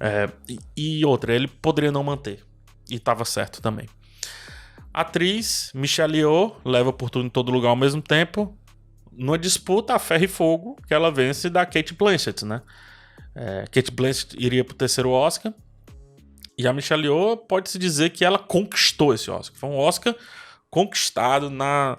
É, 0.01 0.29
e, 0.77 1.05
outra, 1.05 1.35
ele 1.35 1.48
poderia 1.48 1.92
não 1.92 2.03
manter. 2.03 2.44
E 2.90 2.96
estava 2.96 3.24
certo 3.24 3.61
também. 3.61 3.88
Atriz 4.92 5.70
Michelle 5.74 6.18
Yeoh 6.18 6.57
leva 6.64 6.92
por 6.92 7.11
tudo 7.11 7.27
em 7.27 7.31
todo 7.31 7.53
lugar 7.53 7.70
ao 7.70 7.77
mesmo 7.77 8.01
tempo. 8.01 8.57
Numa 9.12 9.38
disputa 9.38 9.94
a 9.94 9.98
ferro 9.98 10.24
e 10.24 10.29
fogo 10.29 10.77
que 10.87 10.94
ela 10.94 11.11
vence 11.11 11.51
da 11.51 11.66
Kate 11.66 11.94
Blanchett, 11.94 12.44
né? 12.44 12.62
É, 13.35 13.64
Kate 13.70 13.90
Blanchett 13.90 14.37
iria 14.38 14.64
para 14.64 14.74
o 14.74 14.77
terceiro 14.77 15.11
Oscar. 15.11 15.53
E 16.57 16.66
a 16.66 16.72
Michelle 16.72 17.05
Yeoh 17.05 17.37
pode-se 17.37 17.79
dizer 17.79 18.11
que 18.11 18.24
ela 18.24 18.38
conquistou 18.38 19.14
esse 19.14 19.31
Oscar. 19.31 19.59
Foi 19.59 19.68
um 19.68 19.77
Oscar 19.77 20.14
conquistado 20.70 21.51
na 21.51 21.98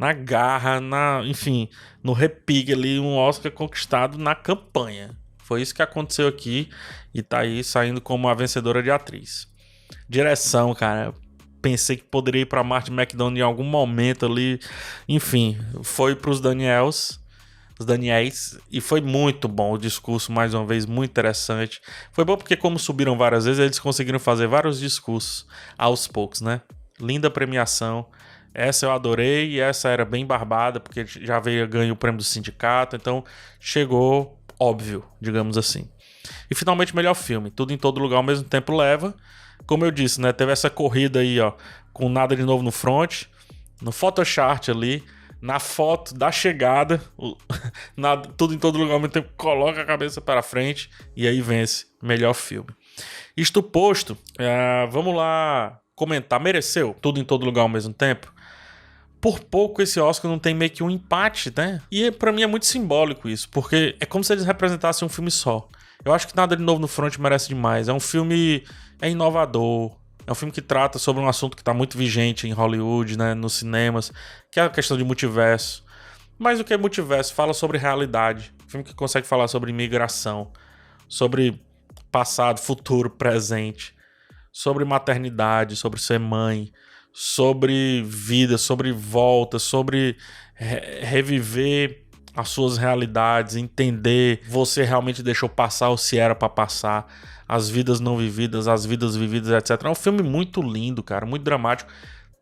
na 0.00 0.14
garra, 0.14 0.80
na, 0.80 1.20
enfim, 1.26 1.68
no 2.02 2.14
repique 2.14 2.72
ali, 2.72 2.98
um 2.98 3.18
Oscar 3.18 3.52
conquistado 3.52 4.16
na 4.16 4.34
campanha. 4.34 5.10
Foi 5.36 5.60
isso 5.60 5.74
que 5.74 5.82
aconteceu 5.82 6.26
aqui 6.26 6.70
e 7.12 7.22
tá 7.22 7.40
aí 7.40 7.62
saindo 7.62 8.00
como 8.00 8.26
a 8.26 8.32
vencedora 8.32 8.82
de 8.82 8.90
atriz. 8.90 9.46
Direção, 10.08 10.74
cara, 10.74 11.12
pensei 11.60 11.98
que 11.98 12.04
poderia 12.04 12.40
ir 12.40 12.46
para 12.46 12.64
Martin 12.64 12.92
McDonald 12.92 13.38
em 13.38 13.42
algum 13.42 13.62
momento 13.62 14.24
ali. 14.24 14.58
Enfim, 15.06 15.58
foi 15.82 16.16
para 16.16 16.30
os 16.30 16.40
Daniels, 16.40 17.20
os 17.78 17.84
Daniels, 17.84 18.58
e 18.72 18.80
foi 18.80 19.02
muito 19.02 19.48
bom 19.48 19.74
o 19.74 19.78
discurso, 19.78 20.32
mais 20.32 20.54
uma 20.54 20.64
vez, 20.64 20.86
muito 20.86 21.10
interessante. 21.10 21.78
Foi 22.10 22.24
bom 22.24 22.38
porque, 22.38 22.56
como 22.56 22.78
subiram 22.78 23.18
várias 23.18 23.44
vezes, 23.44 23.60
eles 23.60 23.78
conseguiram 23.78 24.18
fazer 24.18 24.46
vários 24.46 24.80
discursos 24.80 25.46
aos 25.76 26.06
poucos, 26.06 26.40
né? 26.40 26.62
Linda 26.98 27.30
premiação. 27.30 28.06
Essa 28.52 28.86
eu 28.86 28.92
adorei 28.92 29.50
e 29.50 29.60
essa 29.60 29.88
era 29.88 30.04
bem 30.04 30.26
barbada, 30.26 30.80
porque 30.80 31.04
já 31.06 31.38
veio 31.38 31.68
ganho 31.68 31.94
o 31.94 31.96
prêmio 31.96 32.18
do 32.18 32.24
sindicato, 32.24 32.96
então 32.96 33.24
chegou 33.60 34.38
óbvio, 34.58 35.04
digamos 35.20 35.56
assim. 35.56 35.88
E 36.50 36.54
finalmente, 36.54 36.94
melhor 36.94 37.14
filme. 37.14 37.50
Tudo 37.50 37.72
em 37.72 37.78
todo 37.78 38.00
lugar 38.00 38.16
ao 38.16 38.22
mesmo 38.22 38.44
tempo 38.44 38.76
leva. 38.76 39.14
Como 39.66 39.84
eu 39.84 39.90
disse, 39.90 40.20
né? 40.20 40.32
Teve 40.32 40.52
essa 40.52 40.68
corrida 40.68 41.20
aí, 41.20 41.40
ó, 41.40 41.52
com 41.92 42.08
nada 42.08 42.36
de 42.36 42.42
novo 42.42 42.62
no 42.62 42.70
front, 42.70 43.24
no 43.80 43.92
Photoshop 43.92 44.70
ali, 44.70 45.04
na 45.40 45.58
foto 45.58 46.14
da 46.14 46.30
chegada, 46.30 47.00
o, 47.16 47.36
nada, 47.96 48.28
tudo 48.36 48.54
em 48.54 48.58
todo 48.58 48.78
lugar 48.78 48.94
ao 48.94 49.00
mesmo 49.00 49.12
tempo, 49.12 49.30
coloca 49.36 49.80
a 49.80 49.86
cabeça 49.86 50.20
para 50.20 50.42
frente 50.42 50.90
e 51.16 51.26
aí 51.26 51.40
vence 51.40 51.86
melhor 52.02 52.34
filme. 52.34 52.68
Isto 53.36 53.62
posto, 53.62 54.18
é, 54.38 54.86
vamos 54.90 55.14
lá 55.14 55.80
comentar. 55.94 56.40
Mereceu 56.40 56.94
tudo 57.00 57.20
em 57.20 57.24
todo 57.24 57.44
lugar 57.44 57.62
ao 57.62 57.68
mesmo 57.68 57.94
tempo? 57.94 58.32
Por 59.20 59.40
pouco 59.40 59.82
esse 59.82 60.00
Oscar 60.00 60.30
não 60.30 60.38
tem 60.38 60.54
meio 60.54 60.70
que 60.70 60.82
um 60.82 60.90
empate, 60.90 61.52
né? 61.54 61.82
E 61.90 62.10
para 62.10 62.32
mim 62.32 62.42
é 62.42 62.46
muito 62.46 62.66
simbólico 62.66 63.28
isso, 63.28 63.48
porque 63.50 63.96
é 64.00 64.06
como 64.06 64.24
se 64.24 64.32
eles 64.32 64.44
representassem 64.44 65.04
um 65.04 65.08
filme 65.08 65.30
só. 65.30 65.68
Eu 66.04 66.14
acho 66.14 66.26
que 66.26 66.36
nada 66.36 66.56
de 66.56 66.62
novo 66.62 66.80
no 66.80 66.88
front 66.88 67.18
merece 67.18 67.48
demais. 67.48 67.88
É 67.88 67.92
um 67.92 68.00
filme 68.00 68.64
é 69.00 69.10
inovador. 69.10 69.96
É 70.26 70.32
um 70.32 70.34
filme 70.34 70.52
que 70.52 70.62
trata 70.62 70.98
sobre 70.98 71.22
um 71.22 71.28
assunto 71.28 71.56
que 71.56 71.62
está 71.62 71.74
muito 71.74 71.98
vigente 71.98 72.46
em 72.46 72.52
Hollywood, 72.52 73.18
né, 73.18 73.34
nos 73.34 73.54
cinemas, 73.54 74.12
que 74.50 74.60
é 74.60 74.62
a 74.62 74.70
questão 74.70 74.96
de 74.96 75.04
multiverso. 75.04 75.84
Mas 76.38 76.60
o 76.60 76.64
que 76.64 76.72
é 76.72 76.76
multiverso? 76.76 77.34
Fala 77.34 77.52
sobre 77.52 77.78
realidade. 77.78 78.54
Um 78.64 78.70
filme 78.70 78.84
que 78.84 78.94
consegue 78.94 79.26
falar 79.26 79.48
sobre 79.48 79.70
imigração, 79.70 80.52
sobre 81.08 81.60
passado, 82.10 82.60
futuro, 82.60 83.10
presente, 83.10 83.94
sobre 84.52 84.84
maternidade, 84.84 85.76
sobre 85.76 86.00
ser 86.00 86.18
mãe, 86.18 86.72
sobre 87.12 88.02
vida, 88.02 88.56
sobre 88.58 88.92
volta, 88.92 89.58
sobre 89.58 90.16
re 90.54 91.00
reviver 91.02 92.04
as 92.34 92.48
suas 92.48 92.78
realidades, 92.78 93.56
entender 93.56 94.42
você 94.48 94.84
realmente 94.84 95.22
deixou 95.22 95.48
passar 95.48 95.88
ou 95.88 95.96
se 95.98 96.18
era 96.18 96.34
para 96.34 96.48
passar, 96.48 97.06
as 97.48 97.68
vidas 97.68 97.98
não 97.98 98.16
vividas, 98.16 98.68
as 98.68 98.86
vidas 98.86 99.16
vividas, 99.16 99.50
etc. 99.50 99.84
É 99.84 99.90
um 99.90 99.94
filme 99.94 100.22
muito 100.22 100.62
lindo, 100.62 101.02
cara, 101.02 101.26
muito 101.26 101.42
dramático. 101.42 101.90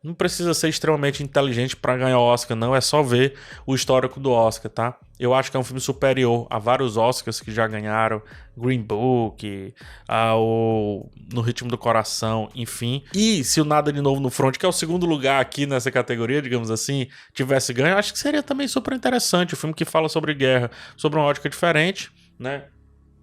Não 0.09 0.15
precisa 0.15 0.55
ser 0.55 0.71
extremamente 0.71 1.23
inteligente 1.23 1.77
para 1.77 1.95
ganhar 1.95 2.19
Oscar, 2.19 2.57
não. 2.57 2.75
É 2.75 2.81
só 2.81 3.03
ver 3.03 3.35
o 3.67 3.75
histórico 3.75 4.19
do 4.19 4.31
Oscar, 4.31 4.71
tá? 4.71 4.99
Eu 5.21 5.35
acho 5.35 5.51
que 5.51 5.57
é 5.59 5.61
um 5.61 5.65
filme 5.65 5.83
superior 5.83 6.47
a 6.49 6.59
vários 6.59 6.97
Oscars 6.97 7.41
que 7.41 7.53
já 7.53 7.67
ganharam. 7.67 8.23
Green 8.57 8.81
Book, 8.81 9.75
ao 10.09 11.11
No 11.31 11.43
Ritmo 11.43 11.69
do 11.69 11.77
Coração, 11.77 12.49
enfim. 12.55 13.05
E 13.15 13.45
se 13.45 13.61
o 13.61 13.67
Nada 13.67 13.93
de 13.93 14.01
Novo 14.01 14.19
no 14.19 14.31
Front, 14.31 14.57
que 14.57 14.65
é 14.65 14.69
o 14.69 14.73
segundo 14.73 15.05
lugar 15.05 15.43
aqui 15.43 15.67
nessa 15.67 15.91
categoria, 15.91 16.41
digamos 16.41 16.71
assim, 16.71 17.07
tivesse 17.35 17.75
ganho, 17.75 17.99
acho 17.99 18.11
que 18.11 18.19
seria 18.19 18.43
também 18.43 18.67
super 18.67 18.95
interessante. 18.95 19.53
O 19.53 19.57
um 19.59 19.61
filme 19.61 19.75
que 19.75 19.85
fala 19.85 20.09
sobre 20.09 20.33
guerra, 20.33 20.71
sobre 20.97 21.19
uma 21.19 21.27
ótica 21.27 21.51
diferente, 21.51 22.11
né? 22.39 22.65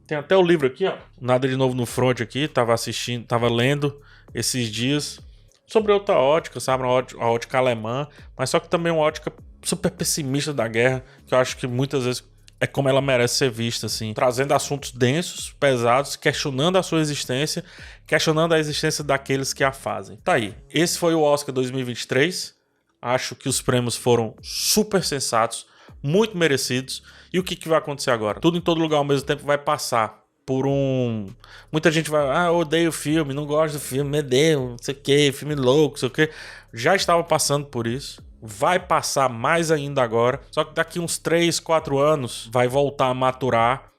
Tem 0.05 0.15
até 0.15 0.37
o 0.37 0.43
livro 0.43 0.67
aqui, 0.67 0.85
ó. 0.85 0.95
Nada 1.19 1.47
de 1.47 1.57
Novo 1.57 1.73
no 1.73 1.87
Front 1.87 2.21
aqui. 2.21 2.47
Tava 2.47 2.75
assistindo, 2.75 3.25
tava 3.25 3.49
lendo 3.49 3.99
esses 4.35 4.69
dias 4.69 5.19
sobre 5.67 5.91
outra 5.91 6.15
ótica, 6.15 6.59
sabe? 6.59 6.83
Uma 6.83 6.91
ótica, 6.91 7.19
uma 7.19 7.29
ótica 7.29 7.57
alemã, 7.57 8.07
mas 8.37 8.49
só 8.49 8.59
que 8.59 8.69
também 8.69 8.91
uma 8.91 9.01
ótica 9.01 9.31
super 9.63 9.91
pessimista 9.91 10.53
da 10.53 10.67
guerra, 10.67 11.03
que 11.25 11.33
eu 11.33 11.37
acho 11.37 11.57
que 11.57 11.67
muitas 11.67 12.03
vezes 12.03 12.23
é 12.59 12.67
como 12.67 12.87
ela 12.87 13.01
merece 13.01 13.35
ser 13.35 13.51
vista, 13.51 13.87
assim, 13.87 14.13
trazendo 14.13 14.53
assuntos 14.53 14.91
densos, 14.91 15.51
pesados, 15.59 16.15
questionando 16.15 16.77
a 16.77 16.83
sua 16.83 16.99
existência, 16.99 17.63
questionando 18.07 18.53
a 18.53 18.59
existência 18.59 19.03
daqueles 19.03 19.53
que 19.53 19.63
a 19.63 19.71
fazem. 19.71 20.17
Tá 20.17 20.33
aí. 20.33 20.55
Esse 20.69 20.97
foi 20.97 21.13
o 21.13 21.21
Oscar 21.21 21.53
2023. 21.53 22.55
Acho 23.01 23.35
que 23.35 23.49
os 23.49 23.61
prêmios 23.61 23.95
foram 23.95 24.35
super 24.41 25.03
sensatos, 25.03 25.67
muito 26.01 26.37
merecidos. 26.37 27.03
E 27.33 27.39
o 27.39 27.43
que, 27.43 27.55
que 27.55 27.67
vai 27.67 27.77
acontecer 27.77 28.11
agora? 28.11 28.39
Tudo 28.39 28.57
em 28.57 28.61
todo 28.61 28.79
lugar 28.79 28.97
ao 28.97 29.03
mesmo 29.03 29.27
tempo 29.27 29.43
vai 29.43 29.57
passar 29.57 30.24
por 30.45 30.67
um. 30.67 31.27
Muita 31.71 31.91
gente 31.91 32.09
vai, 32.09 32.29
ah, 32.29 32.47
eu 32.47 32.57
odeio 32.57 32.89
o 32.89 32.93
filme, 32.93 33.33
não 33.33 33.45
gosto 33.45 33.75
do 33.75 33.79
filme, 33.79 34.09
meu 34.09 34.59
não 34.59 34.77
sei 34.79 34.93
o 34.93 34.97
que, 34.97 35.31
filme 35.31 35.55
louco, 35.55 35.95
não 35.95 35.99
sei 35.99 36.07
o 36.07 36.11
que. 36.11 36.29
Já 36.73 36.95
estava 36.95 37.23
passando 37.23 37.65
por 37.65 37.87
isso. 37.87 38.23
Vai 38.41 38.79
passar 38.79 39.27
mais 39.27 39.71
ainda 39.71 40.03
agora. 40.03 40.39
Só 40.51 40.63
que 40.63 40.75
daqui 40.75 40.99
uns 40.99 41.17
3, 41.17 41.59
4 41.59 41.97
anos 41.97 42.47
vai 42.51 42.67
voltar 42.67 43.07
a 43.07 43.13
maturar 43.13 43.91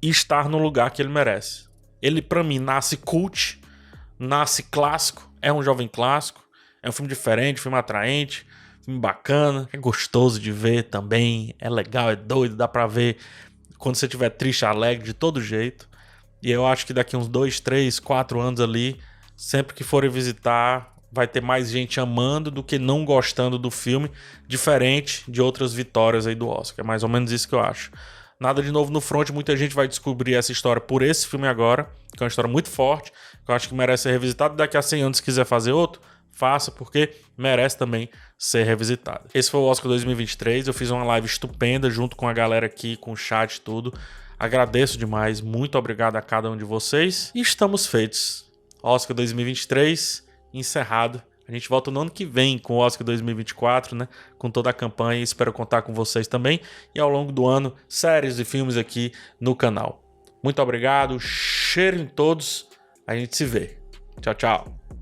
e 0.00 0.08
estar 0.08 0.48
no 0.48 0.58
lugar 0.58 0.90
que 0.90 1.02
ele 1.02 1.10
merece. 1.10 1.68
Ele, 2.00 2.22
para 2.22 2.42
mim, 2.42 2.58
nasce 2.58 2.96
cult, 2.96 3.60
nasce 4.18 4.62
clássico, 4.62 5.30
é 5.42 5.52
um 5.52 5.62
jovem 5.62 5.86
clássico, 5.86 6.42
é 6.82 6.88
um 6.88 6.92
filme 6.92 7.08
diferente, 7.08 7.60
filme 7.60 7.76
atraente, 7.76 8.46
filme 8.82 8.98
bacana, 8.98 9.68
é 9.70 9.76
gostoso 9.76 10.40
de 10.40 10.50
ver 10.50 10.84
também, 10.84 11.54
é 11.58 11.68
legal, 11.68 12.10
é 12.10 12.16
doido, 12.16 12.56
dá 12.56 12.66
pra 12.66 12.86
ver 12.86 13.18
quando 13.78 13.96
você 13.96 14.06
estiver 14.06 14.30
triste, 14.30 14.64
alegre, 14.64 15.04
de 15.04 15.14
todo 15.14 15.42
jeito. 15.42 15.89
E 16.42 16.50
eu 16.50 16.66
acho 16.66 16.86
que 16.86 16.92
daqui 16.92 17.16
uns 17.16 17.28
dois, 17.28 17.60
três, 17.60 17.98
quatro 17.98 18.40
anos 18.40 18.60
ali, 18.60 18.98
sempre 19.36 19.74
que 19.74 19.84
forem 19.84 20.10
visitar, 20.10 20.94
vai 21.12 21.26
ter 21.26 21.42
mais 21.42 21.70
gente 21.70 21.98
amando 21.98 22.50
do 22.50 22.62
que 22.62 22.78
não 22.78 23.04
gostando 23.04 23.58
do 23.58 23.70
filme, 23.70 24.10
diferente 24.46 25.24
de 25.28 25.42
outras 25.42 25.74
vitórias 25.74 26.26
aí 26.26 26.34
do 26.34 26.48
Oscar. 26.48 26.84
É 26.84 26.86
mais 26.86 27.02
ou 27.02 27.08
menos 27.08 27.32
isso 27.32 27.48
que 27.48 27.54
eu 27.54 27.60
acho. 27.60 27.90
Nada 28.38 28.62
de 28.62 28.72
novo 28.72 28.90
no 28.90 29.02
front, 29.02 29.28
muita 29.30 29.54
gente 29.54 29.74
vai 29.74 29.86
descobrir 29.86 30.34
essa 30.34 30.50
história 30.50 30.80
por 30.80 31.02
esse 31.02 31.26
filme 31.26 31.46
agora, 31.46 31.90
que 32.16 32.22
é 32.22 32.24
uma 32.24 32.28
história 32.28 32.50
muito 32.50 32.70
forte, 32.70 33.12
que 33.44 33.50
eu 33.50 33.54
acho 33.54 33.68
que 33.68 33.74
merece 33.74 34.04
ser 34.04 34.12
revisitado. 34.12 34.56
Daqui 34.56 34.78
a 34.78 34.82
100 34.82 35.02
anos, 35.02 35.16
se 35.18 35.22
quiser 35.22 35.44
fazer 35.44 35.72
outro, 35.72 36.00
faça, 36.32 36.70
porque 36.70 37.12
merece 37.36 37.76
também 37.76 38.08
ser 38.38 38.64
revisitado. 38.64 39.28
Esse 39.34 39.50
foi 39.50 39.60
o 39.60 39.64
Oscar 39.64 39.88
2023. 39.88 40.68
Eu 40.68 40.72
fiz 40.72 40.90
uma 40.90 41.04
live 41.04 41.26
estupenda 41.26 41.90
junto 41.90 42.16
com 42.16 42.26
a 42.26 42.32
galera 42.32 42.64
aqui, 42.64 42.96
com 42.96 43.12
o 43.12 43.16
chat 43.16 43.56
e 43.56 43.60
tudo. 43.60 43.92
Agradeço 44.40 44.96
demais, 44.96 45.42
muito 45.42 45.76
obrigado 45.76 46.16
a 46.16 46.22
cada 46.22 46.50
um 46.50 46.56
de 46.56 46.64
vocês. 46.64 47.30
E 47.34 47.42
estamos 47.42 47.86
feitos. 47.86 48.50
Oscar 48.82 49.14
2023 49.14 50.26
encerrado. 50.54 51.22
A 51.46 51.52
gente 51.52 51.68
volta 51.68 51.90
no 51.90 52.00
ano 52.00 52.10
que 52.10 52.24
vem 52.24 52.58
com 52.58 52.72
o 52.72 52.78
Oscar 52.78 53.04
2024, 53.04 53.94
né? 53.94 54.08
Com 54.38 54.50
toda 54.50 54.70
a 54.70 54.72
campanha. 54.72 55.22
Espero 55.22 55.52
contar 55.52 55.82
com 55.82 55.92
vocês 55.92 56.26
também. 56.26 56.58
E 56.94 57.00
ao 57.00 57.10
longo 57.10 57.30
do 57.30 57.46
ano, 57.46 57.74
séries 57.86 58.38
e 58.38 58.44
filmes 58.46 58.78
aqui 58.78 59.12
no 59.38 59.54
canal. 59.54 60.02
Muito 60.42 60.62
obrigado, 60.62 61.20
cheiro 61.20 61.98
em 61.98 62.06
todos. 62.06 62.66
A 63.06 63.14
gente 63.14 63.36
se 63.36 63.44
vê. 63.44 63.78
Tchau, 64.22 64.34
tchau. 64.34 64.99